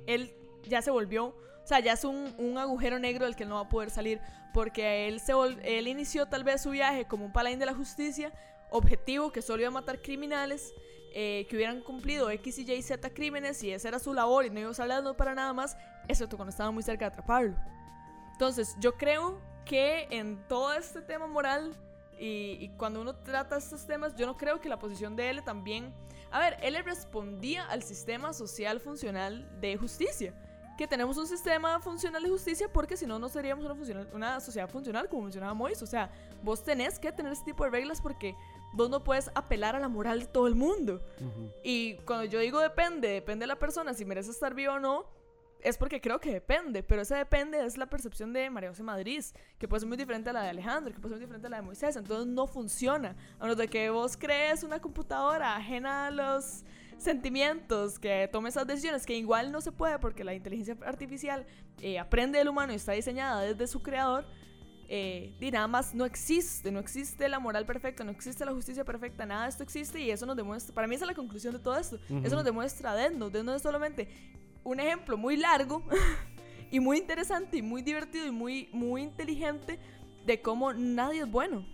[0.07, 0.31] él
[0.67, 1.35] ya se volvió,
[1.65, 4.21] o sea, ya es un, un agujero negro del que no va a poder salir,
[4.53, 8.31] porque él, se él inició tal vez su viaje como un paladín de la justicia,
[8.69, 10.75] objetivo que solo iba a matar criminales,
[11.11, 14.59] eh, que hubieran cumplido X y Z crímenes y esa era su labor y no
[14.59, 15.75] iba a para nada más,
[16.07, 17.55] excepto cuando estaba muy cerca de atraparlo.
[18.33, 21.75] Entonces, yo creo que en todo este tema moral
[22.19, 25.43] y, y cuando uno trata estos temas, yo no creo que la posición de él
[25.43, 25.91] también...
[26.29, 30.35] A ver, él respondía al sistema social funcional de justicia.
[30.77, 34.39] Que tenemos un sistema funcional de justicia porque si no, no seríamos una, funcional- una
[34.41, 35.81] sociedad funcional, como mencionaba Mois.
[35.81, 36.11] O sea,
[36.43, 38.35] vos tenés que tener este tipo de reglas porque
[38.73, 41.01] vos no puedes apelar a la moral de todo el mundo.
[41.21, 41.49] Ujú.
[41.63, 45.05] Y cuando yo digo depende, depende de la persona si merece estar viva o no,
[45.61, 49.23] es porque creo que depende, pero ese depende es la percepción de María José Madrid,
[49.57, 51.49] que puede ser muy diferente a la de Alejandro, que puede ser muy diferente a
[51.49, 53.15] la de Moisés, entonces no funciona.
[53.39, 56.63] A menos de que vos crees una computadora ajena a los
[56.97, 61.45] sentimientos, que tome esas decisiones, que igual no se puede porque la inteligencia artificial
[61.81, 64.25] eh, aprende del humano y está diseñada desde su creador,
[64.87, 68.85] eh, y nada más no existe, no existe la moral perfecta, no existe la justicia
[68.85, 71.53] perfecta, nada de esto existe y eso nos demuestra, para mí esa es la conclusión
[71.53, 72.21] de todo esto, Ujú.
[72.23, 74.09] eso nos demuestra Death Note es solamente
[74.63, 75.83] un ejemplo muy largo
[76.71, 79.79] y muy interesante y muy divertido y muy, muy inteligente
[80.23, 81.65] de cómo nadie es bueno,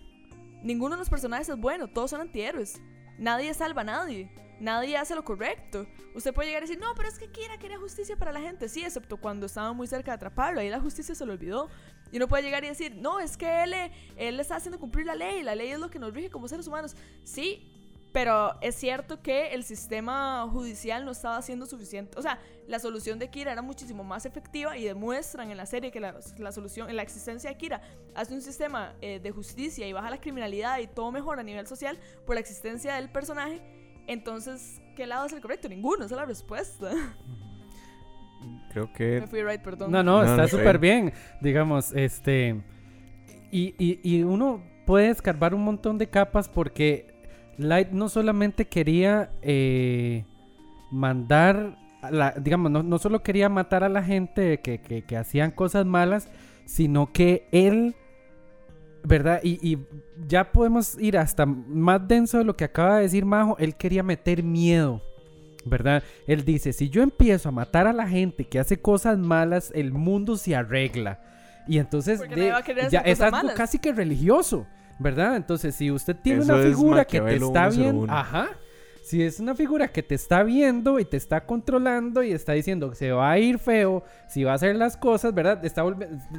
[0.64, 2.82] ninguno de los personajes es bueno, todos son antihéroes,
[3.18, 4.32] nadie salva a nadie.
[4.59, 5.88] Nadie hace lo correcto.
[6.14, 8.70] Usted puede llegar y decir, no, pero es que Kira quería justicia para la gente.
[8.70, 10.59] Sí, excepto cuando estaba muy cerca de atraparlo.
[10.59, 11.68] Ahí la justicia se lo olvidó.
[12.12, 13.74] Y uno puede llegar y decir, no, es que él,
[14.18, 16.68] él está haciendo cumplir la ley, la ley es lo que nos rige como seres
[16.68, 16.95] humanos.
[17.24, 17.81] Sí,
[18.12, 22.20] Pero es cierto que el sistema judicial no estaba haciendo suficiente.
[22.20, 25.91] O sea, la solución de Kira era muchísimo más efectiva y demuestran en la serie
[25.91, 27.82] que la, la solución, en la existencia de Kira,
[28.14, 31.68] hace un sistema eh, de justicia y baja la criminalidad y todo mejora a nivel
[31.68, 33.62] social por la existencia del personaje.
[34.07, 35.70] Entonces, ¿qué lado es el correcto?
[35.70, 36.91] Ninguno, esa es la respuesta.
[38.72, 39.91] Creo que Me fui right, perdón.
[39.91, 41.14] No, no, No, está no, súper bien.
[41.39, 42.62] Digamos, este.
[43.51, 47.11] Y, y, y uno puede escarbar un montón de capas porque
[47.62, 50.26] Light no solamente quería eh,
[50.91, 51.78] mandar.
[52.01, 55.51] a la- digamos, no, no solo quería matar a la gente que, que- que hacían
[55.51, 56.28] cosas malas,
[56.66, 57.95] sino que él.
[59.03, 59.39] ¿Verdad?
[59.43, 59.80] Y, y
[60.28, 63.55] ya podemos ir hasta más denso de lo que acaba de decir Majo.
[63.59, 65.01] Él quería meter miedo.
[65.64, 66.01] ¿verdad?
[66.26, 69.91] Él dice, si yo empiezo a matar a la gente que hace cosas malas, el
[69.93, 71.20] mundo se arregla.
[71.68, 72.51] Y entonces de-
[72.89, 73.55] ya es algo malas.
[73.55, 74.66] casi que religioso,
[75.02, 75.36] ¿verdad?
[75.36, 77.76] Entonces, si usted tiene Eso una figura que te está 101.
[77.99, 78.49] viendo, ajá.
[79.12, 82.89] Si es una figura que te está viendo y te está controlando y está diciendo
[82.89, 85.66] que se va a ir feo, si va a hacer las cosas, ¿verdad?
[85.66, 85.84] Está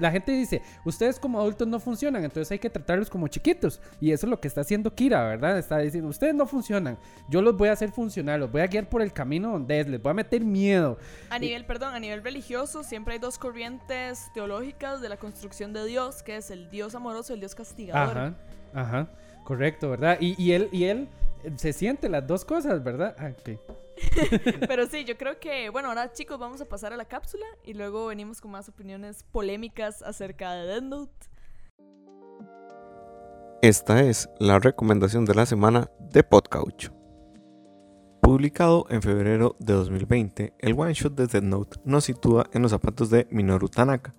[0.01, 3.79] la gente dice, ustedes como adultos no funcionan, entonces hay que tratarlos como chiquitos.
[4.01, 5.59] Y eso es lo que está haciendo Kira, ¿verdad?
[5.59, 6.97] Está diciendo, ustedes no funcionan,
[7.29, 9.87] yo los voy a hacer funcionar, los voy a guiar por el camino donde es,
[9.87, 10.97] les voy a meter miedo.
[11.29, 15.85] A nivel, perdón, a nivel religioso siempre hay dos corrientes teológicas de la construcción de
[15.85, 18.17] Dios, que es el Dios amoroso y el Dios castigador.
[18.17, 18.35] Ajá,
[18.73, 19.09] ajá,
[19.45, 20.17] correcto, ¿verdad?
[20.23, 21.11] Y, y él, y él
[21.57, 23.15] se siente las dos cosas, ¿verdad?
[23.19, 23.59] Ah, ok.
[24.69, 27.75] Pero sí, yo creo que, bueno, ahora chicos vamos a pasar a la cápsula y
[27.75, 31.27] luego venimos con más opiniones polémicas acerca de Death Note.
[33.63, 36.91] Esta es la recomendación de la semana de Podcouch.
[38.21, 42.71] Publicado en febrero de 2020, el one shot de Death Note nos sitúa en los
[42.71, 44.15] zapatos de Minoru Tanaka,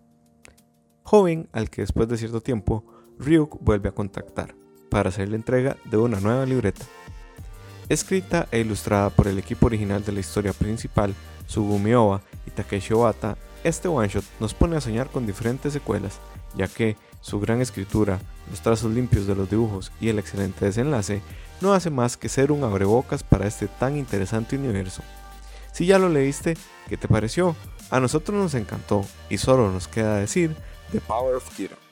[1.03, 2.85] joven al que después de cierto tiempo
[3.19, 4.55] Ryuk vuelve a contactar
[4.89, 6.85] para hacer la entrega de una nueva libreta.
[7.89, 11.13] Escrita e ilustrada por el equipo original de la historia principal,
[11.47, 16.19] Sugumi Oba y Takeshi Obata, este one shot nos pone a soñar con diferentes secuelas,
[16.55, 18.19] ya que su gran escritura,
[18.49, 21.21] los trazos limpios de los dibujos y el excelente desenlace
[21.61, 25.01] no hace más que ser un abrebocas para este tan interesante universo.
[25.71, 26.55] Si ya lo leíste,
[26.87, 27.55] ¿qué te pareció?
[27.89, 30.55] A nosotros nos encantó y solo nos queda decir
[30.91, 31.82] The Power of Kira.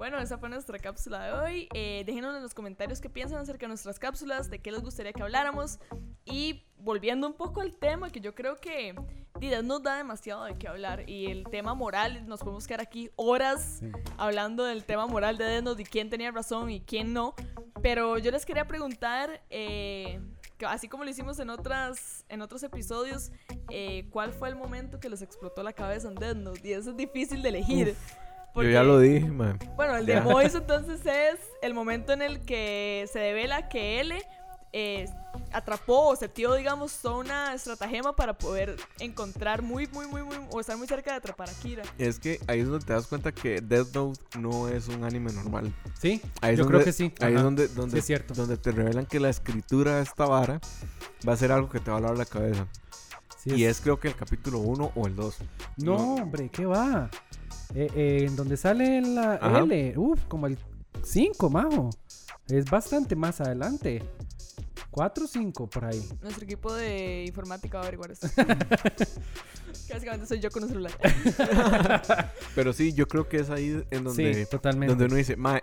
[0.00, 1.68] Bueno, esa fue nuestra cápsula de hoy.
[1.74, 5.12] Eh, déjenos en los comentarios qué piensan acerca de nuestras cápsulas, de qué les gustaría
[5.12, 5.78] que habláramos.
[6.24, 8.94] Y volviendo un poco al tema, que yo creo que
[9.38, 11.06] Death nos da demasiado de qué hablar.
[11.06, 13.92] Y el tema moral, nos podemos quedar aquí horas Sí.
[14.16, 17.34] hablando del tema moral de Note y quién tenía razón y quién no.
[17.82, 20.18] Pero yo les quería preguntar, eh,
[20.56, 23.32] que así como lo hicimos en, otras, en otros episodios,
[23.68, 26.66] eh, ¿cuál fue el momento que les explotó la cabeza en Note?
[26.66, 27.96] Y eso es difícil de elegir.
[28.54, 29.58] Yo ya lo dije, man.
[29.76, 30.16] Bueno, el Ya.
[30.16, 34.18] de Mois entonces es el momento en el que se devela que L
[34.72, 35.08] eh,
[35.52, 40.60] atrapó o setió, digamos, toda una estratagema para poder encontrar muy, muy, muy, muy, o
[40.60, 41.82] estar muy cerca de atrapar a Kira.
[41.98, 45.32] Es que ahí es donde te das cuenta que Death Note no es un anime
[45.32, 45.72] normal.
[46.00, 47.12] Sí, Ahí es yo donde- creo que sí.
[47.20, 47.42] Ahí es ajá.
[47.44, 48.34] donde, Sí, donde, es cierto.
[48.34, 50.60] donde te revelan que la escritura de esta vara
[51.28, 52.66] va a ser algo que te va a volar la cabeza.
[53.38, 55.38] Sí y es creo que el capítulo 1 o el 2.
[55.78, 56.14] No, No.
[56.22, 57.10] hombre, ¿qué va?
[57.74, 59.60] Eh, eh, en donde sale la Ajá.
[59.60, 60.58] L, uff, como el
[61.04, 61.90] 5, majo.
[62.48, 64.02] Es bastante más adelante.
[64.90, 66.04] 4 o 5 por ahí.
[66.20, 68.26] Nuestro equipo de informática va a averiguar esto.
[69.88, 70.92] Básicamente soy yo con un celular.
[72.56, 74.90] Pero sí, yo creo que es ahí en donde, sí, totalmente.
[74.90, 75.62] donde uno dice, mae,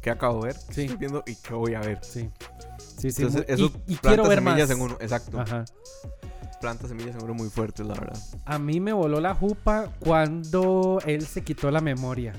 [0.00, 0.56] ¿qué acabo de ver?
[0.68, 0.80] ¿Qué Sí.
[0.82, 1.98] estoy viendo y qué voy a ver?
[2.04, 2.30] Sí.
[2.98, 3.22] Sí, sí.
[3.22, 4.76] Entonces, muy- eso y, quiero ver semillas más.
[4.76, 4.96] en uno.
[5.00, 5.40] Exacto.
[5.40, 5.64] Ajá.
[6.60, 8.18] Planta semillas uno muy fuertes, la verdad.
[8.44, 12.32] A mí me voló la jupa cuando él se quitó la memoria.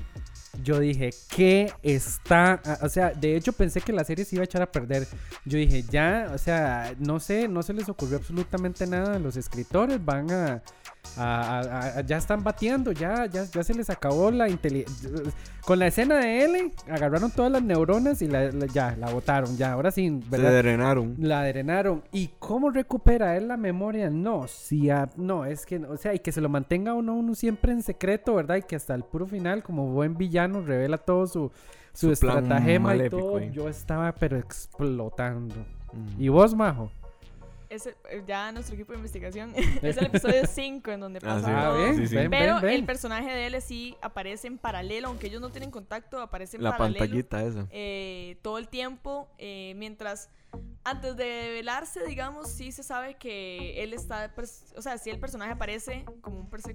[0.62, 2.60] Yo dije, ¿qué está?
[2.64, 5.06] ah, O sea, de hecho pensé que la serie se iba a echar a perder.
[5.46, 9.18] Yo dije, ya, o sea, no sé, no se les ocurrió absolutamente nada.
[9.18, 10.62] Los escritores van a.
[11.16, 15.10] a- a- a- ya están bateando, ya, ya, ya se les acabó la inteligencia.
[15.66, 19.56] Con la escena de L, agarraron todas las neuronas y la, la- ya, la botaron,
[19.56, 20.58] ya, ahora sí, Se ¿verdad?
[20.58, 21.16] drenaron.
[21.18, 22.02] La drenaron.
[22.12, 24.08] ¿Y cómo recupera él la memoria?
[24.10, 24.46] No,
[24.92, 27.82] ah, no, es que, o sea, y que se lo mantenga uno, uno siempre en
[27.82, 28.56] secreto, ¿verdad?
[28.56, 31.50] Y que hasta el puro final, como buen villano, revela todo su,
[31.92, 33.40] su, estratagema y todo.
[33.40, 35.54] Yo estaba, pero explotando.
[35.92, 36.22] Mm.
[36.22, 36.90] ¿Y vos, Majo?
[37.70, 41.46] Ese, eh, ya nuestro equipo de investigación es el episodio 5 en donde Ah, pasa
[41.46, 41.52] sí.
[41.54, 41.78] Ah, todo.
[41.78, 42.16] bien, Sí, sí.
[42.16, 42.74] ven, Pero ven, ven.
[42.74, 46.64] el personaje de él sí aparece en paralelo, aunque ellos no tienen contacto, aparece en
[46.64, 46.98] La paralelo.
[46.98, 47.66] pantallita esa.
[47.70, 50.28] eh, todo el tiempo, eh, mientras
[50.82, 55.20] Antes de velarse, digamos, sí se sabe que él está, pers- o sea, si el
[55.20, 56.74] personaje aparece como un perse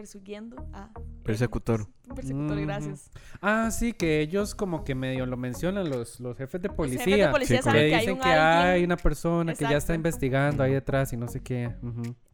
[0.00, 0.88] persiguiendo a...
[1.22, 1.86] Persecutor.
[2.08, 3.10] Un persecutor, gracias.
[3.42, 7.04] Ah, sí, que ellos como que medio lo mencionan los, los jefes de Los policía.
[7.04, 9.54] jefes de policía Sí, saben que que hay dicen un que alguien- hay una persona
[9.54, 11.74] que ya está investigando ahí detrás y no sé qué.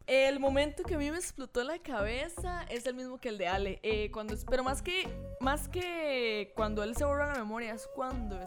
[0.07, 3.49] El momento que a mí me explotó la cabeza es el mismo que el de
[3.49, 3.81] Ale.
[3.83, 5.09] Eh, cuando, es- pero más que,
[5.41, 8.41] más que cuando él se borra la memoria, es cuando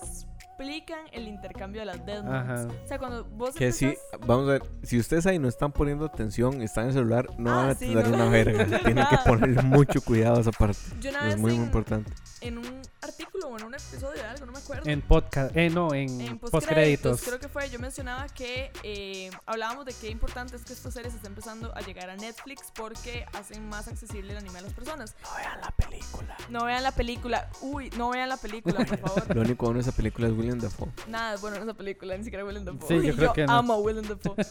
[0.64, 2.42] explican el intercambio de las Death Notes.
[2.50, 2.68] Ajá.
[2.84, 5.72] O sea, cuando vos Que sí, empezás- vamos a ver, si ustedes ahí no están
[5.72, 8.16] poniendo atención, están en el celular, no Ah, van a sí, tener no.
[8.16, 8.66] una verga.
[8.84, 10.78] Tienen que ponerle mucho cuidado a esa parte.
[11.00, 12.12] Yo una Es vez muy, muy en, importante.
[12.42, 14.90] en un artículo o en un episodio de algo, no me acuerdo.
[14.90, 16.52] En podcast, eh, no, en, en postcréditos.
[16.52, 20.92] postcréditos, creo que fue, yo mencionaba que eh, hablábamos de qué importante es que esta
[20.92, 24.62] serie se está empezando a llegar a Netflix porque hacen más accesible el anime a
[24.64, 25.16] las personas.
[25.24, 26.38] No vean la película.
[26.50, 29.36] No vean la película, uy, no vean la película, por favor.
[29.36, 30.90] Lo único bueno de esa película es William Dafoe.
[31.08, 32.88] Nada es bueno en esa película, ni siquiera Willem Dafoe.
[33.02, 33.54] Sí, yo creo que no.
[33.54, 34.36] amo a Willem Dafoe.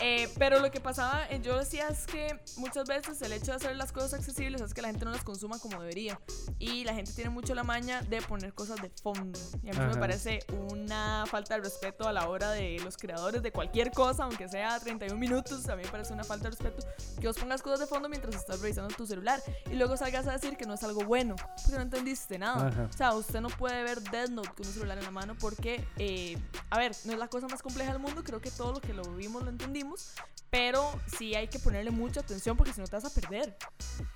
[0.00, 3.56] Eh, pero lo que pasaba, eh, yo decía es que muchas veces el hecho de
[3.56, 6.20] hacer las cosas accesibles es que la gente no las consuma como debería.
[6.60, 9.40] Y la gente tiene mucho la maña de poner cosas de fondo.
[9.64, 9.98] Y a mí me Ajá.
[9.98, 10.38] parece
[10.70, 14.78] una falta de respeto a la hora de los creadores de cualquier cosa, aunque sea
[14.78, 15.68] 31 minutos.
[15.68, 16.86] A mí me parece una falta de respeto
[17.20, 19.42] que vos pongas cosas de fondo mientras estás revisando tu celular.
[19.70, 22.68] Y luego salgas a decir que no es algo bueno, porque no entendiste nada.
[22.68, 22.88] Ajá.
[22.88, 25.86] O sea, usted no puede ver Death Note con un celular en la mano porque,
[25.98, 26.38] eh,
[26.70, 28.92] a ver, no es la cosa más compleja del mundo, creo que todo lo que
[28.92, 30.12] lo vimos lo entendimos,
[30.50, 33.56] pero sí hay que ponerle mucha atención porque si no te vas a perder.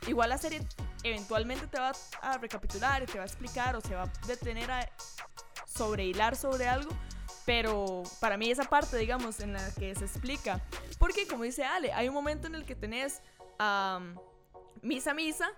[0.06, 0.66] Igual la serie
[1.02, 4.70] eventualmente te va a recapitular y te va a explicar o se va a detener
[4.70, 4.88] a
[5.66, 6.90] sobrehilar sobre algo,
[7.44, 10.60] pero para mí esa parte, digamos, en la que se explica,
[10.98, 13.22] porque como dice Ale, hay un momento en el que tenés
[13.58, 14.00] a
[14.82, 15.50] Misa Misa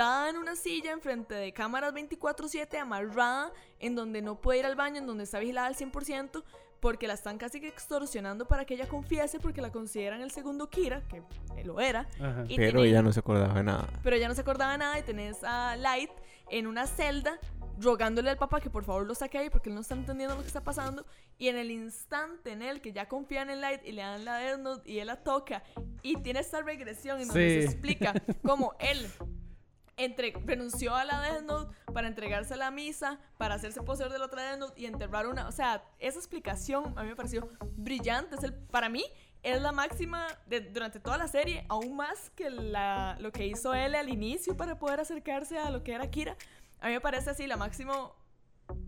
[0.00, 4.74] sentada en una silla enfrente de cámaras 24/7 amarrada en donde no puede ir al
[4.74, 6.42] baño, en donde está vigilada al 100%
[6.80, 10.70] porque la están casi que extorsionando para que ella confiese porque la consideran el segundo
[10.70, 11.18] Kira, que
[11.58, 12.44] eh, lo era, Ajá.
[12.48, 13.88] y Pero tiene- ella no se acordaba de nada.
[14.02, 16.10] pero ella no se acordaba de nada y tenés a Light
[16.48, 17.38] en una celda
[17.78, 20.40] rogándole al papá que por favor lo saque ahí porque él no está entendiendo lo
[20.40, 21.04] que está pasando
[21.36, 24.36] y en el instante en el que ya confían en Light y le dan la
[24.38, 25.62] Death Note y él la toca
[26.02, 27.60] y tiene esta regresión en donde Sí.
[27.60, 29.06] se explica cómo él
[30.04, 34.18] entre, renunció a la Death Note para entregarse a la misa, para hacerse poseedor de
[34.18, 35.46] la otra Death Note y enterrar una.
[35.46, 38.36] O sea, esa explicación a mí me pareció brillante.
[38.36, 39.04] Es el, para mí
[39.42, 43.74] es la máxima de, durante toda la serie, aún más que la, lo que hizo
[43.74, 46.36] él al inicio para poder acercarse a lo que era Kira.
[46.80, 48.14] A mí me parece así la máximo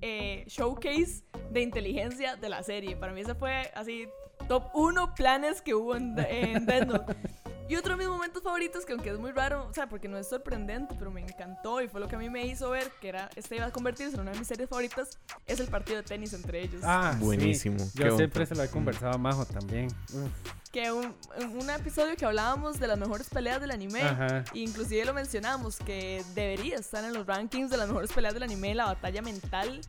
[0.00, 2.96] eh, showcase de inteligencia de la serie.
[2.96, 4.08] Para mí ese fue así
[4.48, 7.16] top 1 planes que hubo en, en Death Note.
[7.72, 10.18] Y otro de mis momentos favoritos, que aunque es muy raro, o sea, porque no
[10.18, 13.08] es sorprendente, pero me encantó y fue lo que a mí me hizo ver que
[13.08, 16.02] era este iba a convertirse en una de mis series favoritas, es el partido de
[16.02, 16.82] tenis entre ellos.
[16.84, 17.24] Ah, sí.
[17.24, 17.78] Buenísimo.
[17.96, 18.46] Qué Yo siempre bonito.
[18.46, 19.86] se lo he conversado a Majo también.
[20.12, 20.61] Uf.
[20.72, 24.42] Que un, en un episodio que hablábamos de las mejores peleas del anime, Ajá.
[24.54, 28.74] inclusive lo mencionamos, que debería estar en los rankings de las mejores peleas del anime,
[28.74, 29.82] la batalla mental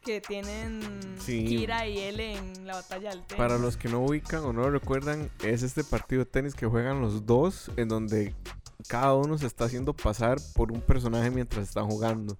[0.00, 0.80] que tienen
[1.18, 1.44] Sí.
[1.44, 3.36] Kira y él en la batalla del tenis.
[3.36, 6.66] Para los que no ubican o no lo recuerdan, es este partido de tenis que
[6.66, 8.32] juegan los dos, en donde
[8.86, 12.38] cada uno se está haciendo pasar por un personaje mientras están jugando.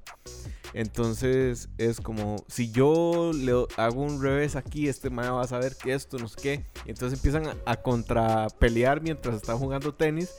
[0.74, 5.76] Entonces es como, si yo le hago un revés aquí, este man va a saber
[5.76, 6.66] que esto, no sé qué.
[6.86, 10.34] Entonces empiezan a, contrapelear mientras están jugando tenis,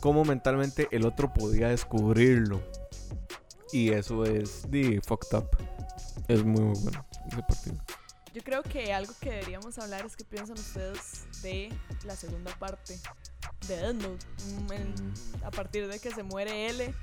[0.00, 2.62] como mentalmente el otro podía descubrirlo.
[3.72, 5.48] Y eso es de fucked up.
[6.28, 7.76] Es muy, muy bueno ese partido.
[8.32, 11.70] Yo creo que algo que deberíamos hablar es qué piensan ustedes de
[12.04, 12.98] la segunda parte
[13.66, 14.26] de Death Note.
[14.74, 16.94] En- a partir de que se muere L,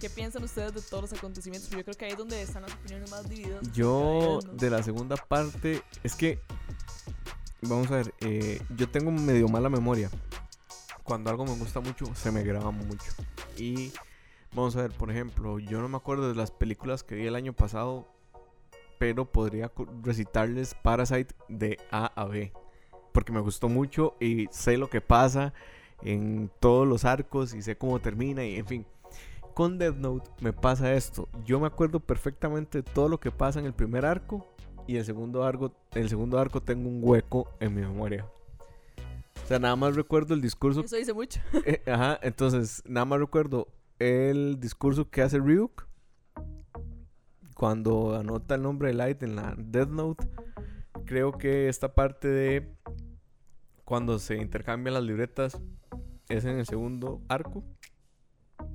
[0.00, 1.70] ¿qué piensan ustedes de todos los acontecimientos?
[1.70, 3.60] Yo creo que ahí es donde están las opiniones más divididas.
[3.72, 6.40] Yo, de la segunda parte, es que,
[7.62, 10.10] vamos a ver, eh, yo tengo medio mala memoria.
[11.02, 13.12] Cuando algo me gusta mucho, se me graba mucho.
[13.58, 13.92] Y
[14.54, 17.34] vamos a ver, por ejemplo, yo no me acuerdo de las películas que vi el
[17.34, 18.08] año pasado,
[18.98, 19.70] pero podría
[20.02, 22.52] recitarles Parasite de A a B.
[23.12, 25.52] Porque me gustó mucho y sé lo que pasa
[26.04, 28.86] en todos los arcos y sé cómo termina y en fin.
[29.54, 31.28] Con Death Note me pasa esto.
[31.44, 34.46] Yo me acuerdo perfectamente de todo lo que pasa en el primer arco
[34.86, 38.26] y el segundo arco, el segundo arco tengo un hueco en mi memoria.
[39.44, 40.80] O sea, nada más recuerdo el discurso.
[40.80, 41.40] Eso dice mucho.
[41.66, 45.86] eh, ajá, entonces nada más recuerdo el discurso que hace Ryuk
[47.54, 50.26] cuando anota el nombre de Light en la Death Note.
[51.04, 52.74] Creo que esta parte de
[53.84, 55.60] cuando se intercambian las libretas
[56.28, 57.64] es en el segundo arco.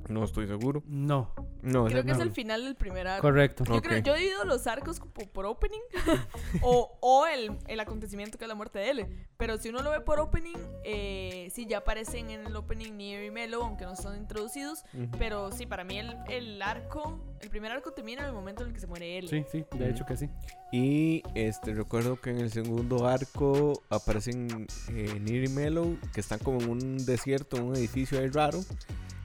[0.09, 0.83] No estoy seguro.
[0.87, 3.21] No, No, Creo que es el final del primer arco.
[3.21, 3.63] Correcto.
[3.65, 3.83] Yo, Ok.
[3.83, 5.79] creo, yo he dividido los arcos como por opening
[6.61, 9.07] o, o el, el acontecimiento que es la muerte de L.
[9.37, 13.23] Pero si uno lo ve por opening, eh, sí, ya aparecen en el opening Nier
[13.25, 14.83] y Melo, aunque no son introducidos.
[14.93, 15.11] Ujú.
[15.19, 18.69] Pero sí, para mí el, el arco, el primer arco termina en el momento en
[18.69, 19.27] el que se muere L.
[19.27, 20.29] Sí, sí, de hecho que sí.
[20.71, 26.39] Y este recuerdo que en el segundo arco aparecen eh, Nier y Mellow, que están
[26.39, 28.59] como en un desierto, en un edificio ahí raro.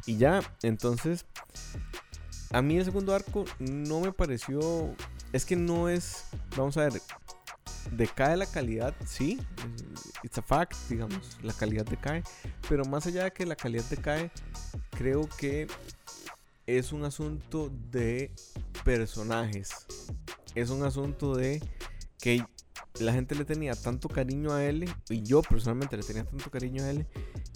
[0.06, 1.24] Y ya, entonces,
[2.50, 4.94] a mí el segundo arco no me pareció.
[5.32, 6.24] Es que no es.
[6.56, 7.00] Vamos a ver.
[7.90, 9.40] Decae la calidad, sí.
[10.22, 11.38] It's a fact, digamos.
[11.42, 12.22] La calidad decae.
[12.68, 14.30] Pero más allá de que la calidad decae,
[14.90, 15.66] creo que
[16.66, 18.30] es un asunto de
[18.84, 19.86] personajes.
[20.54, 21.62] Es un asunto de
[22.24, 22.42] que
[23.00, 26.82] la gente le tenía tanto cariño a él, y yo personalmente le tenía tanto cariño
[26.82, 27.06] a él,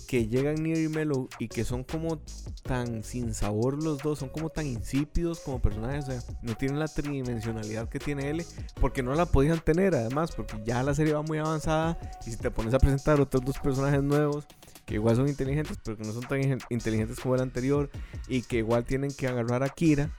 [0.07, 2.21] que llegan Nier y Mellow y que son como
[2.65, 6.79] tan sin sabor los dos, son como tan insípidos como personajes, o sea, no tienen
[6.79, 8.45] la tridimensionalidad que tiene él,
[8.79, 12.37] porque no la podían tener además, porque ya la serie va muy avanzada y si
[12.37, 14.47] te pones a presentar otros dos personajes nuevos,
[14.85, 17.89] que igual son inteligentes, pero que no son tan inteligentes como el anterior,
[18.29, 20.11] y que igual tienen que agarrar a Kira,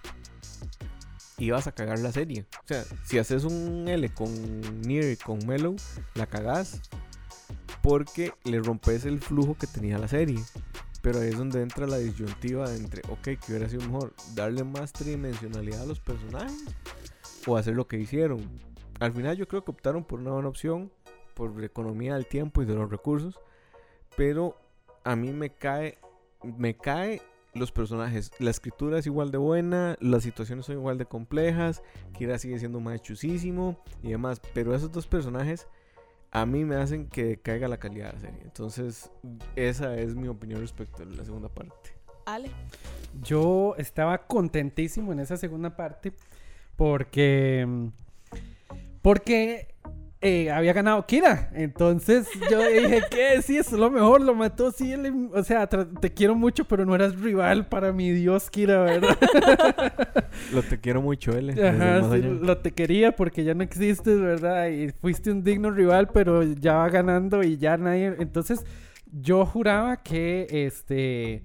[1.40, 2.46] y vas a cagar la serie.
[2.64, 5.76] O sea, si haces un L con Nier y con Mellow,
[6.14, 6.82] la cagás
[7.82, 10.40] porque le rompes el flujo que tenía la serie.
[11.02, 14.92] Pero ahí es donde entra la disyuntiva entre, ok, que hubiera sido mejor darle más
[14.92, 16.76] tridimensionalidad a los personajes
[17.48, 18.42] o hacer lo que hicieron.
[19.00, 20.92] Al final yo creo que optaron por una buena opción,
[21.36, 23.40] por economía del tiempo y de los recursos,
[24.18, 24.58] pero
[25.06, 25.98] a mí me cae,
[26.44, 27.22] me cae
[27.54, 28.32] los personajes.
[28.40, 31.82] La escritura es igual de buena, las situaciones son igual de complejas,
[32.14, 35.68] Kira sigue siendo más chusísimo y demás, pero esos dos personajes
[36.32, 38.42] a mí me hacen que caiga la calidad de la serie.
[38.44, 39.12] Entonces,
[39.56, 41.92] esa es mi opinión respecto a la segunda parte.
[42.26, 42.52] Ale.
[43.24, 46.14] Yo estaba contentísimo en esa segunda parte
[46.76, 47.68] porque
[49.02, 49.74] porque
[50.22, 51.50] eh, había ganado Kira.
[51.54, 56.14] Entonces yo dije que sí, es lo mejor, lo mató sí, él- o sea, te
[56.14, 59.18] quiero mucho, pero no eras rival para mi Dios Kira, ¿verdad?
[60.54, 61.54] Lo te quiero mucho, L.
[61.54, 64.68] desde Ajá, sí, lo te quería porque ya no existes, ¿verdad?
[64.70, 68.16] Y fuiste un digno rival, pero ya va ganando y ya nadie.
[68.20, 68.66] Entonces,
[69.12, 71.44] yo juraba que este.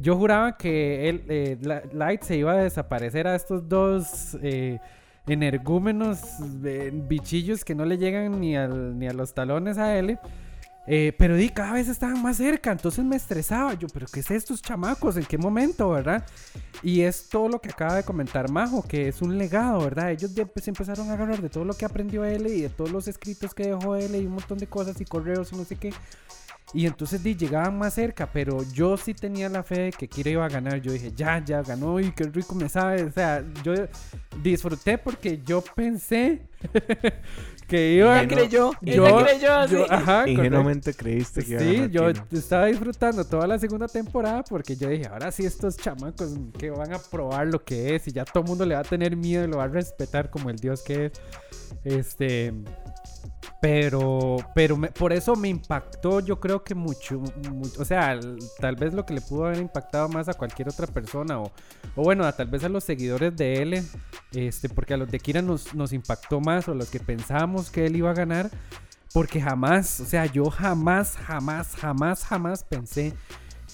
[0.00, 1.58] Yo juraba que él, eh,
[1.92, 4.78] Light se iba a desaparecer a estos dos eh,
[5.26, 6.18] energúmenos,
[6.64, 10.18] eh, bichillos que no le llegan ni, al- ni a los talones a él.
[10.86, 13.74] Eh, pero di, cada vez estaban más cerca, entonces me estresaba.
[13.74, 15.16] Yo, ¿pero qué es estos chamacos?
[15.16, 16.24] ¿En qué momento, verdad?
[16.82, 20.10] Y es todo lo que acaba de comentar Majo, que es un legado, ¿verdad?
[20.10, 22.90] Ellos ya pues, empezaron a agarrar de todo lo que aprendió él y de todos
[22.90, 25.76] los escritos que dejó él y un montón de cosas y correos y no sé
[25.76, 25.92] qué.
[26.72, 30.30] Y entonces di, llegaban más cerca, pero yo sí tenía la fe de que Kira
[30.30, 30.80] iba a ganar.
[30.80, 33.02] Yo dije, ya, ya ganó y qué rico me sabe.
[33.02, 33.74] O sea, yo
[34.40, 36.42] disfruté porque yo pensé
[37.66, 39.74] que iba a Ella creyó, yo, ella creyó así.
[39.74, 40.30] yo- ajá, correcto.
[40.30, 42.26] Ingenuamente creíste que iba a Sí, ganar yo Kira.
[42.32, 46.92] estaba disfrutando toda la segunda temporada porque yo dije, ahora sí estos chamacos que van
[46.92, 49.44] a probar lo que es y ya todo el mundo le va a tener miedo
[49.44, 51.12] y lo va a respetar como el dios que es.
[51.84, 52.52] Este,
[53.60, 58.18] pero, pero por eso me impactó, yo creo que mucho, mu- o sea,
[58.58, 61.50] tal vez lo que le pudo haber impactado más a cualquier otra persona o,
[61.96, 63.82] bueno, a, tal vez a los seguidores de él,
[64.32, 67.70] este, porque a los de Kira nos, nos impactó más o a los que pensábamos
[67.70, 68.50] que él iba a ganar,
[69.12, 73.12] porque jamás, o sea, yo jamás, jamás, jamás, jamás pensé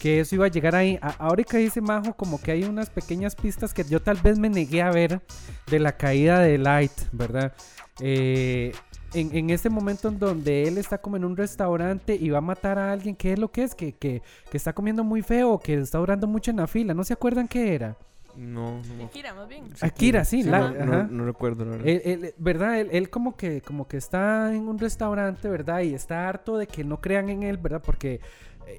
[0.01, 0.99] que eso iba a llegar ahí.
[1.03, 4.39] A- ahora que dice Majo, como que hay unas pequeñas pistas que yo tal vez
[4.39, 5.23] me negué a ver
[5.67, 7.53] de la caída de Light, ¿verdad?
[8.01, 8.73] Eh,
[9.15, 12.43] en, en ese momento en donde él está como en un restaurante y va a
[12.43, 13.75] matar a alguien, ¿qué es lo que es?
[13.75, 16.93] Que, que, que está comiendo muy feo, que está durando mucho en la fila.
[16.95, 17.97] ¿No se acuerdan qué era?
[18.37, 19.65] No, no, Akira, más bien.
[19.81, 21.09] Akira, sí, Sí, la- no, no- ajá.
[21.11, 21.87] no recuerdo, la verdad.
[21.89, 22.79] Él, él- ¿verdad?
[22.81, 25.81] Él, él como que como que está en un restaurante, ¿verdad?
[25.81, 27.81] Y está harto de que no crean en él, ¿verdad?
[27.83, 28.21] Porque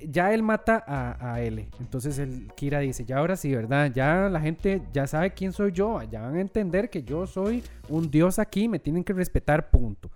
[0.07, 1.67] ya él mata a, a L.
[1.79, 3.91] Entonces el Kira dice, ya ahora sí, ¿verdad?
[3.93, 7.63] Ya la gente ya sabe quién soy yo, ya van a entender que yo soy
[7.89, 10.11] un dios aquí, me tienen que respetar, punto.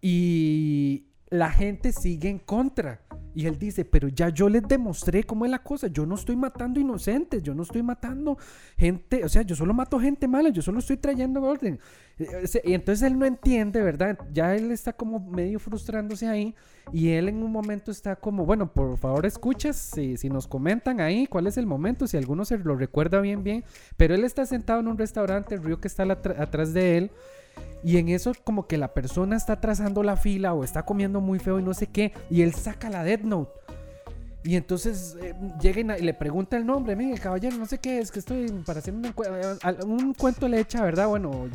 [0.00, 3.00] Y la gente sigue en contra.
[3.34, 5.86] Y él dice, pero ya yo les demostré cómo es la cosa.
[5.86, 8.36] Yo no estoy matando inocentes, yo no estoy matando
[8.76, 11.80] gente, o sea, yo solo mato gente mala, yo solo estoy trayendo orden.
[12.18, 14.18] Eh, sea, Y entonces él no entiende, ¿verdad?
[14.30, 16.54] Ya él está como medio frustrándose ahí.
[16.92, 21.26] Y él en un momento está como, bueno, por favor escuchas, si, nos comentan ahí
[21.26, 23.64] cuál es el momento, si alguno se lo recuerda bien, bien.
[23.96, 27.10] Pero él está sentado en un restaurante, el río que está atrás de él.
[27.84, 31.38] Y en eso como que la persona está trazando la fila o está comiendo muy
[31.38, 32.12] feo y no sé qué.
[32.30, 33.50] Y él saca la Death Note.
[34.44, 38.10] Y entonces eh, llega y le pregunta el nombre, mire, caballero, no sé qué es,
[38.10, 41.06] que estoy para hacer un, eh, un cuento le echa, ¿verdad?
[41.06, 41.48] Bueno,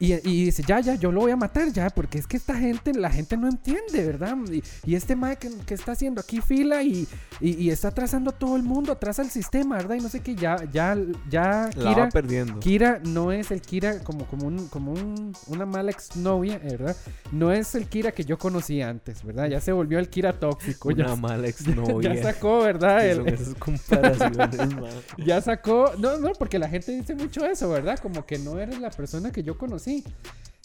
[0.00, 2.54] y, y dice, ya, ya, yo lo voy a matar ya, porque es que esta
[2.56, 4.34] gente, la gente no entiende, ¿verdad?
[4.50, 7.06] Y, y este Mae que, que está haciendo aquí fila y,
[7.40, 9.96] y, está atrasando a todo el mundo, atrasa el sistema, ¿verdad?
[9.96, 10.96] Y no sé qué, ya, ya,
[11.30, 12.58] ya, La Kira, va perdiendo.
[12.60, 16.96] Kira no es el Kira como, como, un, como un- una mala exnovia, ¿verdad?
[17.30, 19.48] No es el Kira que yo conocía antes, ¿verdad?
[19.48, 20.90] Ya se volvió el Kira tóxico.
[20.92, 22.14] ya, Una mala exnovia.
[22.14, 23.00] ya sacó, ¿verdad?
[23.02, 24.90] ¿Qué El- esas comparaciones, man?
[25.18, 25.92] ya sacó.
[25.98, 27.98] No, no, porque la gente dice mucho eso, ¿verdad?
[27.98, 29.89] Como que no eres la persona que yo conocí.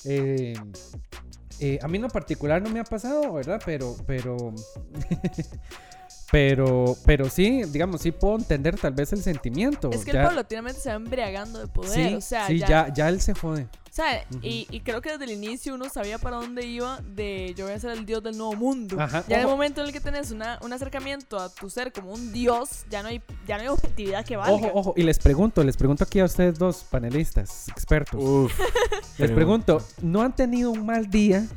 [0.06, 0.54] Eh,
[1.60, 3.62] eh, a mí en lo particular no me ha pasado, ¿verdad?
[3.66, 4.54] Pero, pero.
[6.32, 9.90] pero, pero sí, digamos, sí puedo entender tal vez el sentimiento.
[9.92, 12.10] Es que ya, el paulatinamente se va embriagando de poder.
[12.10, 13.68] sí, o sea, sí, ya, ya él se jode.
[13.96, 17.54] O sea, y, y creo que desde el inicio uno sabía para dónde iba de
[17.56, 19.00] yo voy a ser el dios del nuevo mundo.
[19.00, 21.94] Ajá, Ya en el momento en el que tenés una, un acercamiento a tu ser
[21.94, 24.54] como un dios, ya no hay, ya no hay objetividad que valga.
[24.54, 28.22] Ojo, ojo, y les pregunto, les pregunto aquí a ustedes dos panelistas, expertos.
[28.22, 28.60] Uf.
[29.18, 31.48] Les pregunto, ¿no han tenido un mal día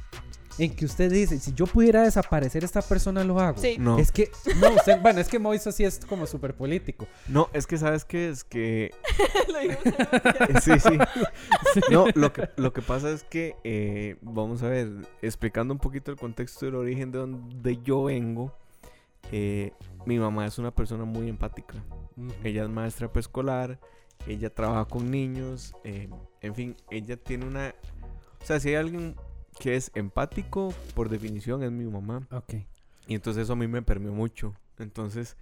[0.58, 3.60] en que usted dice, si yo pudiera desaparecer esta persona, lo hago?
[3.60, 3.76] Sí.
[3.78, 3.98] No.
[3.98, 4.30] Es que,
[4.60, 7.06] no, usted, bueno, es que Moiso sí es como súper político.
[7.28, 8.90] No, es que sabes qué es que
[9.48, 10.98] Lo sí, sí.
[11.90, 14.88] No, lo que, lo que pasa es que, eh, vamos a ver,
[15.22, 18.52] explicando un poquito el contexto del origen de donde yo vengo,
[19.30, 19.72] eh,
[20.06, 21.74] mi mamá es una persona muy empática.
[22.42, 23.78] Ella es maestra preescolar,
[24.26, 26.08] ella trabaja con niños, eh,
[26.40, 27.74] en fin, ella tiene una...
[28.40, 29.16] O sea, si hay alguien
[29.60, 32.26] que es empático, por definición es mi mamá.
[32.30, 32.54] Ok.
[33.06, 34.54] Y entonces eso a mí me permeó mucho.
[34.78, 35.36] Entonces,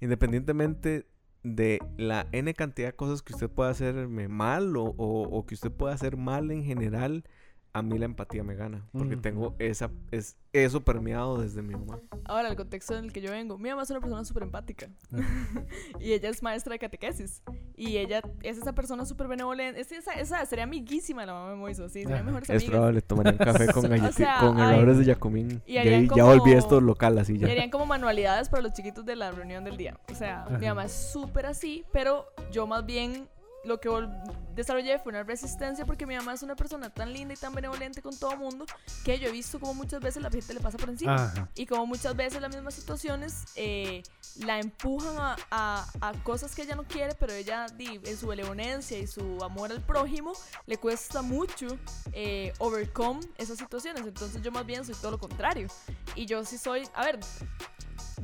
[0.00, 1.06] independientemente
[1.42, 5.54] de la N cantidad de cosas que usted pueda hacerme mal o, o- o que
[5.54, 7.24] usted pueda hacer mal en general,
[7.72, 8.86] a mí la empatía me gana.
[8.92, 9.22] Porque Ujú.
[9.22, 12.00] tengo esa, es, eso permeado desde mi mamá.
[12.24, 13.58] Ahora, el contexto en el que yo vengo.
[13.58, 14.88] Mi mamá es una persona súper empática.
[16.00, 17.42] y ella es maestra de catequesis.
[17.76, 19.80] Y ella es esa persona súper benevolente.
[19.80, 21.88] Es esa, esa sería amiguísima la mamá de Moiso.
[21.88, 22.22] Sí, serían Ajá.
[22.24, 22.70] mejores Es amigas.
[22.70, 25.62] probable, tomaría un café con O sea, con de Jacomín.
[25.66, 27.46] y Ya, harían ya volví como- esto local así Y ya.
[27.48, 29.98] harían como manualidades para los chiquitos de la reunión del día.
[30.10, 30.66] O sea, mi Ajá.
[30.74, 33.28] mamá es súper así, pero yo más bien
[33.68, 33.88] lo que
[34.54, 38.02] desarrollé fue una resistencia porque mi mamá es una persona tan linda y tan benevolente
[38.02, 38.66] con todo mundo
[39.04, 41.14] que yo he visto como muchas veces la gente le pasa por encima.
[41.14, 41.48] Ajá.
[41.54, 44.02] Y como muchas veces las mismas situaciones eh,
[44.40, 48.98] la empujan a, a- a cosas que ella no quiere, pero ella en su benevolencia
[48.98, 50.32] y su amor al prójimo
[50.66, 51.66] le cuesta mucho
[52.12, 54.04] eh, overcome esas situaciones.
[54.06, 55.68] Entonces yo más bien soy todo lo contrario.
[56.16, 57.20] Y yo sí soy, a ver,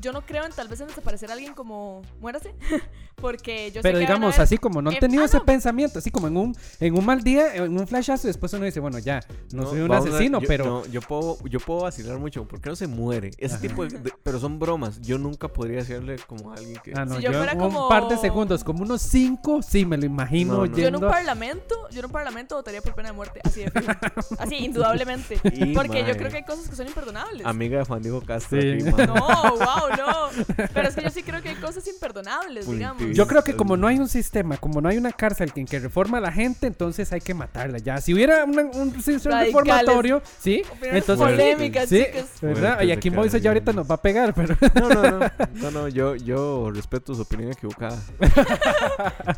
[0.00, 2.54] yo no creo en tal vez en desaparecer a alguien como muérase,
[3.16, 5.26] porque yo sé Pero que van a digamos, así como no han Eh, tenido ah,
[5.26, 5.44] ese no.
[5.44, 8.64] pensamiento, así como en un, en un mal día, en un flashazo, y después uno
[8.64, 9.20] dice, bueno, ya,
[9.52, 10.64] no, soy un ver, asesino, yo- pero...
[10.64, 12.46] no, yo, puedo, yo puedo vacilar mucho.
[12.46, 13.30] ¿Por qué no se muere?
[13.38, 13.62] Ese Ajá.
[13.62, 15.00] tipo de, de- Pero son bromas.
[15.00, 16.92] Yo nunca podría decirle como a alguien que...
[16.96, 19.84] Ah, no, Si yo, yo fuera un como- par de segundos, como unos cinco, sí,
[19.84, 20.76] me lo imagino No, no.
[20.76, 23.72] Yo en un parlamento, yo en un parlamento votaría por pena de muerte, así de.
[24.38, 25.40] Así, indudablemente.
[25.44, 27.46] Y, Porque yo creo que hay cosas que son imperdonables.
[27.46, 28.60] Amiga de Juan Diego Castro.
[28.60, 28.72] Sí.
[28.72, 29.06] aquí, man.
[29.06, 29.14] No,
[29.56, 30.44] wow, no.
[30.72, 33.02] Pero es que yo sí creo que hay cosas imperdonables, digamos.
[33.12, 35.78] Yo creo que como no hay un sistema, como no hay una cárcel en que
[35.78, 38.00] reforma a la gente, entonces hay que matarla ya.
[38.00, 39.46] Si hubiera una- un sistema Radicales.
[39.46, 40.62] reformatorio, ¿sí?
[40.82, 42.26] Entonces, polémicas, sí, chicas.
[42.40, 42.82] ¿verdad?
[42.82, 44.56] Y aquí Moisés ya ahorita nos va a pegar, pero...
[44.74, 45.30] No, no, no.
[45.54, 47.98] No, no, yo, yo respeto su opinión equivocada.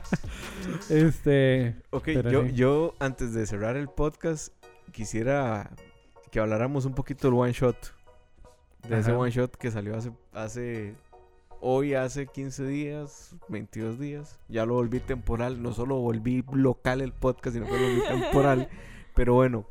[0.91, 1.77] este...
[1.91, 2.53] Ok, Pero yo, sí.
[2.55, 4.53] yo antes de cerrar el podcast
[4.93, 5.71] quisiera
[6.31, 7.77] que habláramos un poquito del one shot.
[8.89, 10.95] De ese one shot que salió hace, hace
[11.61, 14.39] hoy, hace 15 días, 22 días.
[14.49, 15.63] Ya lo volví temporal.
[15.63, 18.69] No solo volví local el podcast, sino que lo volví temporal.
[19.15, 19.67] Pero bueno,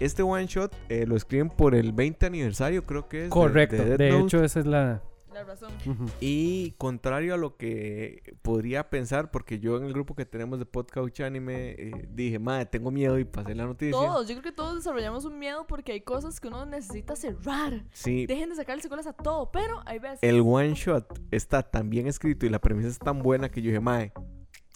[0.00, 3.30] este one shot eh, lo escriben por el 20 aniversario, creo que es.
[3.30, 3.76] Correcto.
[3.76, 5.02] de hecho, esa es la...
[5.32, 5.72] La razón.
[6.20, 10.66] Y contrario a lo que podría pensar, porque yo en el grupo que tenemos de
[10.66, 13.92] Podcast Anime eh, dije, madre, tengo miedo y pasé la noticia.
[13.92, 17.84] Todos, yo creo que todos desarrollamos un miedo porque hay cosas que uno necesita cerrar.
[17.92, 20.18] Sí, Dejen de sacarle secuelas a todo, pero hay veces.
[20.22, 23.68] el one shot está tan bien escrito y la premisa es tan buena que yo
[23.68, 24.12] dije, madre,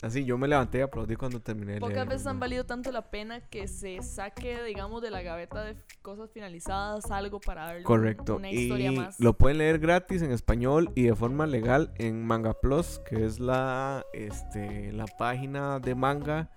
[0.02, 2.40] así yo me levanté y aplaudí cuando terminé Pocas leerlo, veces han mae.
[2.40, 7.40] valido tanto la pena que se saque, digamos, de la gaveta de cosas finalizadas algo
[7.40, 8.36] para darle Correcto.
[8.36, 9.18] una historia y más.
[9.20, 13.40] lo pueden leer gratis en español y de forma legal en Manga Plus, que es
[13.40, 16.50] la, este, la página de manga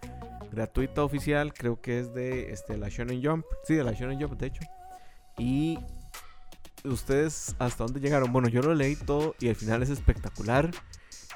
[0.52, 1.54] gratuita oficial.
[1.54, 3.46] Creo que es de este, la Shonen Jump.
[3.64, 4.62] Sí, de la Shonen Jump, de hecho.
[5.38, 5.80] Y
[6.84, 8.32] ustedes, ¿hasta dónde llegaron?
[8.34, 10.72] Bueno, yo lo leí todo y al final es espectacular.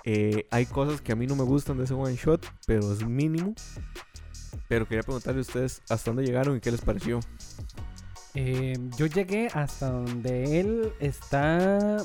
[0.05, 3.05] Eh, hay cosas que a mí no me gustan de ese one shot, pero es
[3.05, 3.53] mínimo.
[4.67, 7.19] Pero quería preguntarle a ustedes hasta dónde llegaron y qué les pareció.
[8.35, 11.97] Eh, yo llegué hasta donde él está.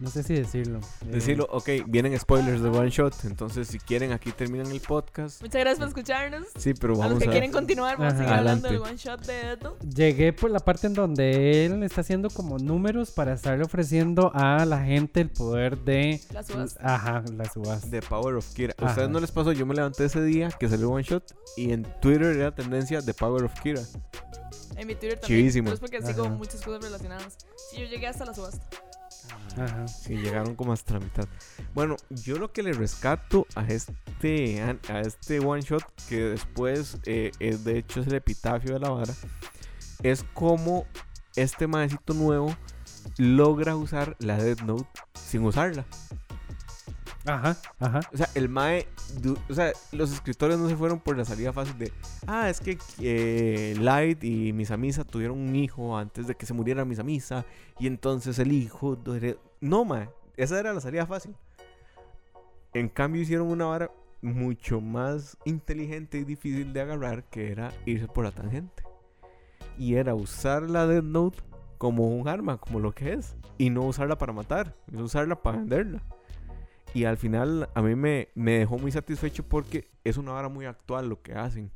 [0.00, 0.78] No sé si decirlo.
[1.02, 3.24] Eh, Decirlo, ok, vienen spoilers de One Shot.
[3.24, 5.42] Entonces, si quieren, aquí terminan el podcast.
[5.42, 6.46] Muchas gracias por escucharnos.
[6.56, 7.32] Sí, pero a los vamos que a.
[7.32, 9.86] quieren continuar, vamos a seguir hablando del one shot de Note.
[9.88, 14.64] Llegué por la parte en donde él está haciendo como números para estarle ofreciendo a
[14.64, 16.20] la gente el poder de.
[16.32, 16.80] La subasta.
[16.94, 17.90] Ajá, la subasta.
[17.90, 18.74] The Power of Kira.
[18.78, 18.90] ¿A Ajá.
[18.92, 19.50] ustedes no les pasó?
[19.52, 23.14] Yo me levanté ese día que salió One Shot y en Twitter era tendencia The
[23.14, 23.82] Power of Kira.
[24.76, 25.40] En mi Twitter también.
[25.40, 25.64] Chivísimo.
[25.64, 27.36] Pero es porque sigo muchas cosas relacionadas.
[27.72, 28.64] Sí, yo llegué hasta la subasta.
[29.56, 29.86] Ajá.
[30.08, 31.28] Llegaron como hasta la mitad.
[31.74, 37.32] Bueno, yo lo que le rescato a este, a este One Shot, que después eh,
[37.40, 39.14] es de hecho es el epitafio de la vara,
[40.02, 40.86] es como
[41.36, 42.54] este maecito nuevo
[43.16, 45.84] logra usar la Death Note sin usarla.
[47.28, 48.00] Ajá, ajá.
[48.12, 48.86] O sea, el Mae.
[49.48, 51.92] O sea, los escritores no se fueron por la salida fácil de.
[52.26, 56.84] Ah, es que eh, Light y Misamisa tuvieron un hijo antes de que se muriera
[56.84, 57.44] Misamisa.
[57.78, 58.98] Y entonces el hijo.
[59.60, 60.08] No, Mae.
[60.36, 61.34] Esa era la salida fácil.
[62.72, 63.90] En cambio, hicieron una vara
[64.22, 67.24] mucho más inteligente y difícil de agarrar.
[67.24, 68.84] Que era irse por la tangente.
[69.76, 71.38] Y era usar la Death Note
[71.76, 73.36] como un arma, como lo que es.
[73.58, 74.74] Y no usarla para matar.
[74.92, 76.02] Usarla para venderla.
[76.94, 80.66] Y al final a mí me, me dejó muy satisfecho porque es una vara muy
[80.66, 81.70] actual lo que hacen.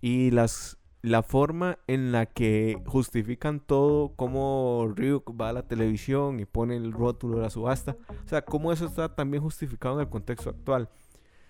[0.00, 6.40] Y las, la forma en la que justifican todo, cómo Ryuk va a la televisión
[6.40, 7.96] y pone el rótulo de la subasta.
[8.24, 10.88] O sea, cómo eso está también justificado en el contexto actual.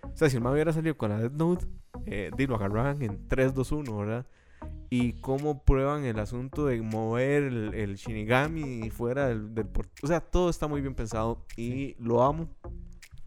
[0.02, 1.66] O sea, si el man hubiera salido con la Death Note,
[2.06, 4.26] eh, lo agarraban en 3, 2, 1, ¿verdad?
[4.88, 9.68] Y cómo prueban el asunto de mover el, el Shinigami fuera del, del
[10.02, 12.48] O sea, todo está muy bien pensado y lo amo.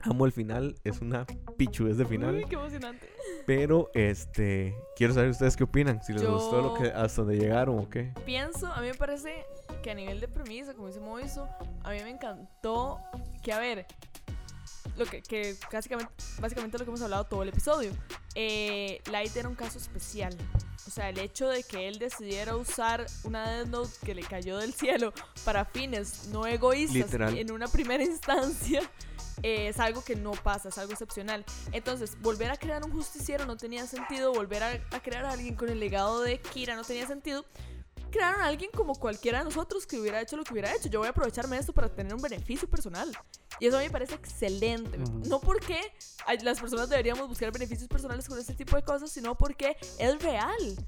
[0.04, 1.26] Amo el final, es una
[1.58, 2.36] pichudez de final.
[2.36, 3.10] Uy, qué emocionante.
[3.46, 7.38] Pero este quiero saber ustedes qué opinan, si les Yo- gustó lo que hasta donde
[7.38, 8.14] llegaron o qué.
[8.26, 9.46] Pienso, a mí me parece
[9.82, 11.48] que a nivel de premisa, como dice Moiso,
[11.84, 13.00] a mí me encantó
[13.42, 13.86] que, a ver,
[14.98, 17.92] lo que, que básicamente, básicamente lo que hemos hablado todo el episodio.
[18.36, 20.36] Eh, Light era un caso especial.
[20.86, 24.58] O sea, el hecho de que él decidiera usar una Death Note que le cayó
[24.58, 25.14] del cielo
[25.46, 27.38] para fines no egoístas Literal.
[27.38, 28.82] en una primera instancia
[29.44, 31.46] eh, es algo que no pasa, es algo excepcional.
[31.72, 35.56] Entonces, volver a crear un justiciero no tenía sentido, volver a, a crear a alguien
[35.56, 37.46] con el legado de Kira no tenía sentido.
[38.10, 40.88] Crearon a alguien como cualquiera de nosotros que hubiera hecho lo que hubiera hecho.
[40.88, 43.12] Yo voy a aprovecharme de esto para tener un beneficio personal.
[43.60, 44.98] Y eso a mí me parece excelente.
[45.28, 45.80] No porque
[46.44, 50.86] las personas deberíamos buscar beneficios personales con este tipo de cosas, sino porque es real.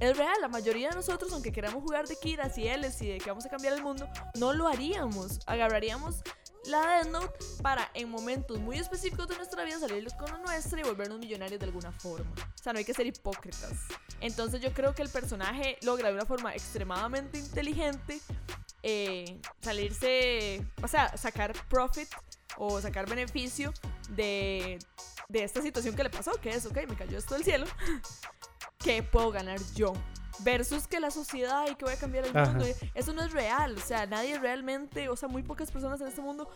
[0.00, 3.18] Es real, la mayoría de nosotros, aunque queramos jugar de Kiras y Ls y de
[3.18, 4.08] que vamos a cambiar el mundo,
[4.38, 5.40] no lo haríamos.
[5.46, 6.22] Agarraríamos
[6.66, 10.80] la Death Note para en momentos muy específicos de nuestra vida salir con la nuestra
[10.80, 12.30] y volvernos millonarios de alguna forma.
[12.32, 13.72] O sea, no hay que ser hipócritas.
[14.20, 18.20] Entonces yo creo que el personaje logra de una forma extremadamente inteligente
[18.82, 22.08] eh, salirse, o sea, sacar profit
[22.56, 23.72] o sacar beneficio
[24.10, 24.78] de,
[25.28, 27.66] de esta situación que le pasó, que es, ok, me cayó esto del cielo,
[28.78, 29.94] ¿qué puedo ganar yo?
[30.40, 32.50] Versus que la sociedad y que voy a cambiar el Ajá.
[32.50, 32.66] mundo.
[32.94, 33.76] Eso no es real.
[33.76, 36.48] O sea, nadie realmente, o sea, muy pocas personas en este mundo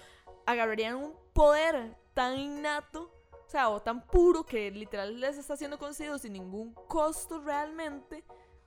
[0.47, 3.13] agarrarían un poder tan innato,
[3.47, 8.25] o sea, o tan puro que literal les está siendo concedido sin ningún costo realmente.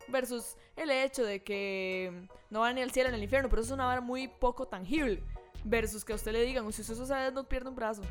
[0.07, 3.70] Versus el hecho de que no van ni al cielo ni al infierno, pero eso
[3.72, 5.22] es una vara muy poco tangible.
[5.64, 8.01] Versus que a usted le digan, si usted usa no pierde un brazo.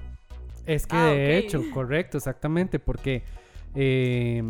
[0.67, 3.25] Es que Ah, de hecho, correcto, exactamente, porque
[3.75, 4.43] eh,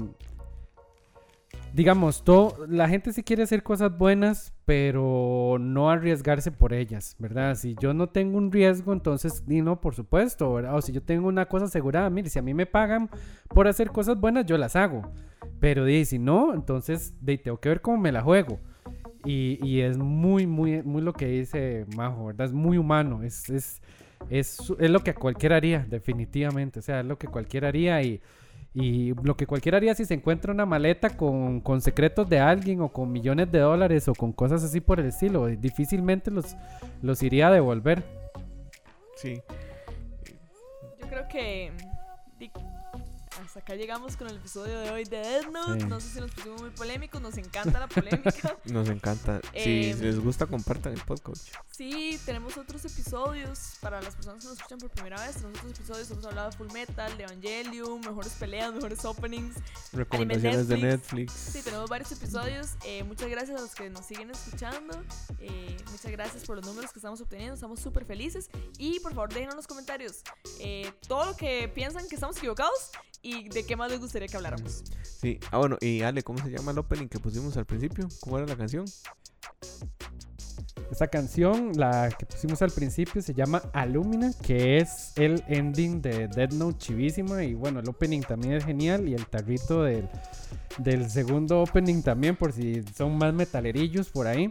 [1.73, 7.55] digamos, todo, la gente sí quiere hacer cosas buenas, pero no arriesgarse por ellas, ¿verdad?
[7.55, 10.77] Si yo no tengo un riesgo, entonces, y no, por supuesto, ¿verdad?
[10.77, 13.09] O si yo tengo una cosa asegurada, mire, si a mí me pagan
[13.49, 15.11] por hacer cosas buenas, yo las hago.
[15.61, 18.59] Pero di, si no, entonces di, tengo que ver cómo me la juego.
[19.25, 22.47] Y, y es muy, muy, muy lo que dice Majo, ¿verdad?
[22.47, 23.83] Es muy humano, es, es,
[24.31, 26.81] es, es lo que cualquiera haría, definitivamente.
[26.81, 28.21] O sea, es lo que cualquiera haría y,
[28.73, 32.81] y lo que cualquiera haría si se encuentra una maleta con, con secretos de alguien
[32.83, 35.47] o con millones de dólares o con cosas así por el estilo.
[35.47, 36.57] Difícilmente los,
[37.03, 38.05] los iría a devolver.
[39.17, 39.43] Sí.
[41.01, 41.73] Yo creo que
[43.51, 45.81] hasta acá llegamos con el episodio de hoy de Death Note.
[45.81, 45.87] Sí.
[45.89, 48.57] No sé si nos pusimos muy polémicos, nos encanta la polémica.
[48.67, 49.41] Nos encanta.
[49.53, 51.49] Si Em, les gusta, compartan el podcast.
[51.69, 55.35] Sí, tenemos otros episodios para las personas que nos escuchan por primera vez.
[55.35, 59.57] Tenemos otros episodios, hemos hablado de Full Metal, de Evangelion, mejores peleas, mejores openings.
[59.93, 61.33] Recomendaciones de Netflix.
[61.33, 61.33] Netflix.
[61.33, 62.69] Sí, tenemos varios episodios.
[62.85, 65.03] Eh, muchas gracias a los que nos siguen escuchando.
[65.41, 67.55] Eh, muchas gracias por los números que estamos obteniendo.
[67.55, 68.49] Estamos súper felices.
[68.79, 70.23] Y por favor, déjenos en los comentarios
[70.61, 72.93] eh, todo lo que piensan que estamos equivocados
[73.23, 74.83] y y de qué más les gustaría que habláramos.
[75.03, 75.39] Sí.
[75.51, 78.09] Ah, bueno, y Ale, ¿cómo se llama el opening que pusimos al principio?
[78.21, 78.85] ¿Cómo era la canción?
[80.91, 86.27] Esta canción, la que pusimos al principio, se llama Alumina, que es el ending de
[86.29, 87.45] Dead Note chivísima.
[87.45, 89.09] Y bueno, el opening también es genial.
[89.09, 90.09] Y el tarrito del,
[90.79, 94.51] del segundo opening también, por si son más metalerillos por ahí.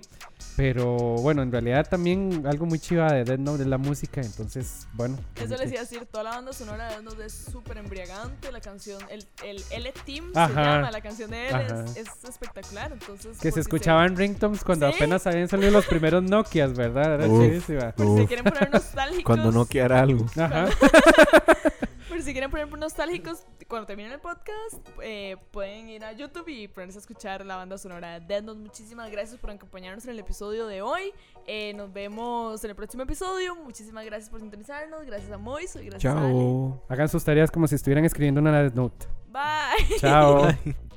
[0.60, 4.20] Pero bueno, en realidad también algo muy chiva de Dead Note es la música.
[4.20, 5.18] Entonces, bueno.
[5.38, 8.52] Eso les iba a decir, toda la banda sonora de Death Note es súper embriagante.
[8.52, 11.56] La canción, el, el L-Team se llama, la canción de él
[11.96, 12.92] es, es espectacular.
[12.92, 14.96] Entonces, Que se si escuchaban ringtones cuando Sí.
[14.98, 17.14] apenas habían salido los primeros Nokias, ¿verdad?
[17.16, 17.42] Era Uf.
[17.42, 17.92] chivísima.
[17.94, 18.28] Por si Uf.
[18.28, 19.24] quieren poner nostálgicos.
[19.24, 20.26] Cuando no quedara algo.
[20.36, 20.66] Ajá.
[22.10, 26.68] Por si quieren poner nostálgicos, cuando terminen el podcast, eh, pueden ir a YouTube y
[26.68, 28.60] ponerse a escuchar la banda sonora de Note.
[28.60, 31.14] Muchísimas gracias por acompañarnos en el episodio de hoy.
[31.46, 33.56] Eh, nos vemos en el próximo episodio.
[33.56, 35.06] Muchísimas gracias por sintonizarnos.
[35.06, 36.30] Gracias a Moiso y gracias a Ale.
[36.34, 36.84] Chao.
[36.90, 39.06] Hagan sus tareas como si estuvieran escribiendo una Death Note.
[39.28, 40.00] Bye.
[40.00, 40.48] Chao.
[40.48, 40.76] Bye.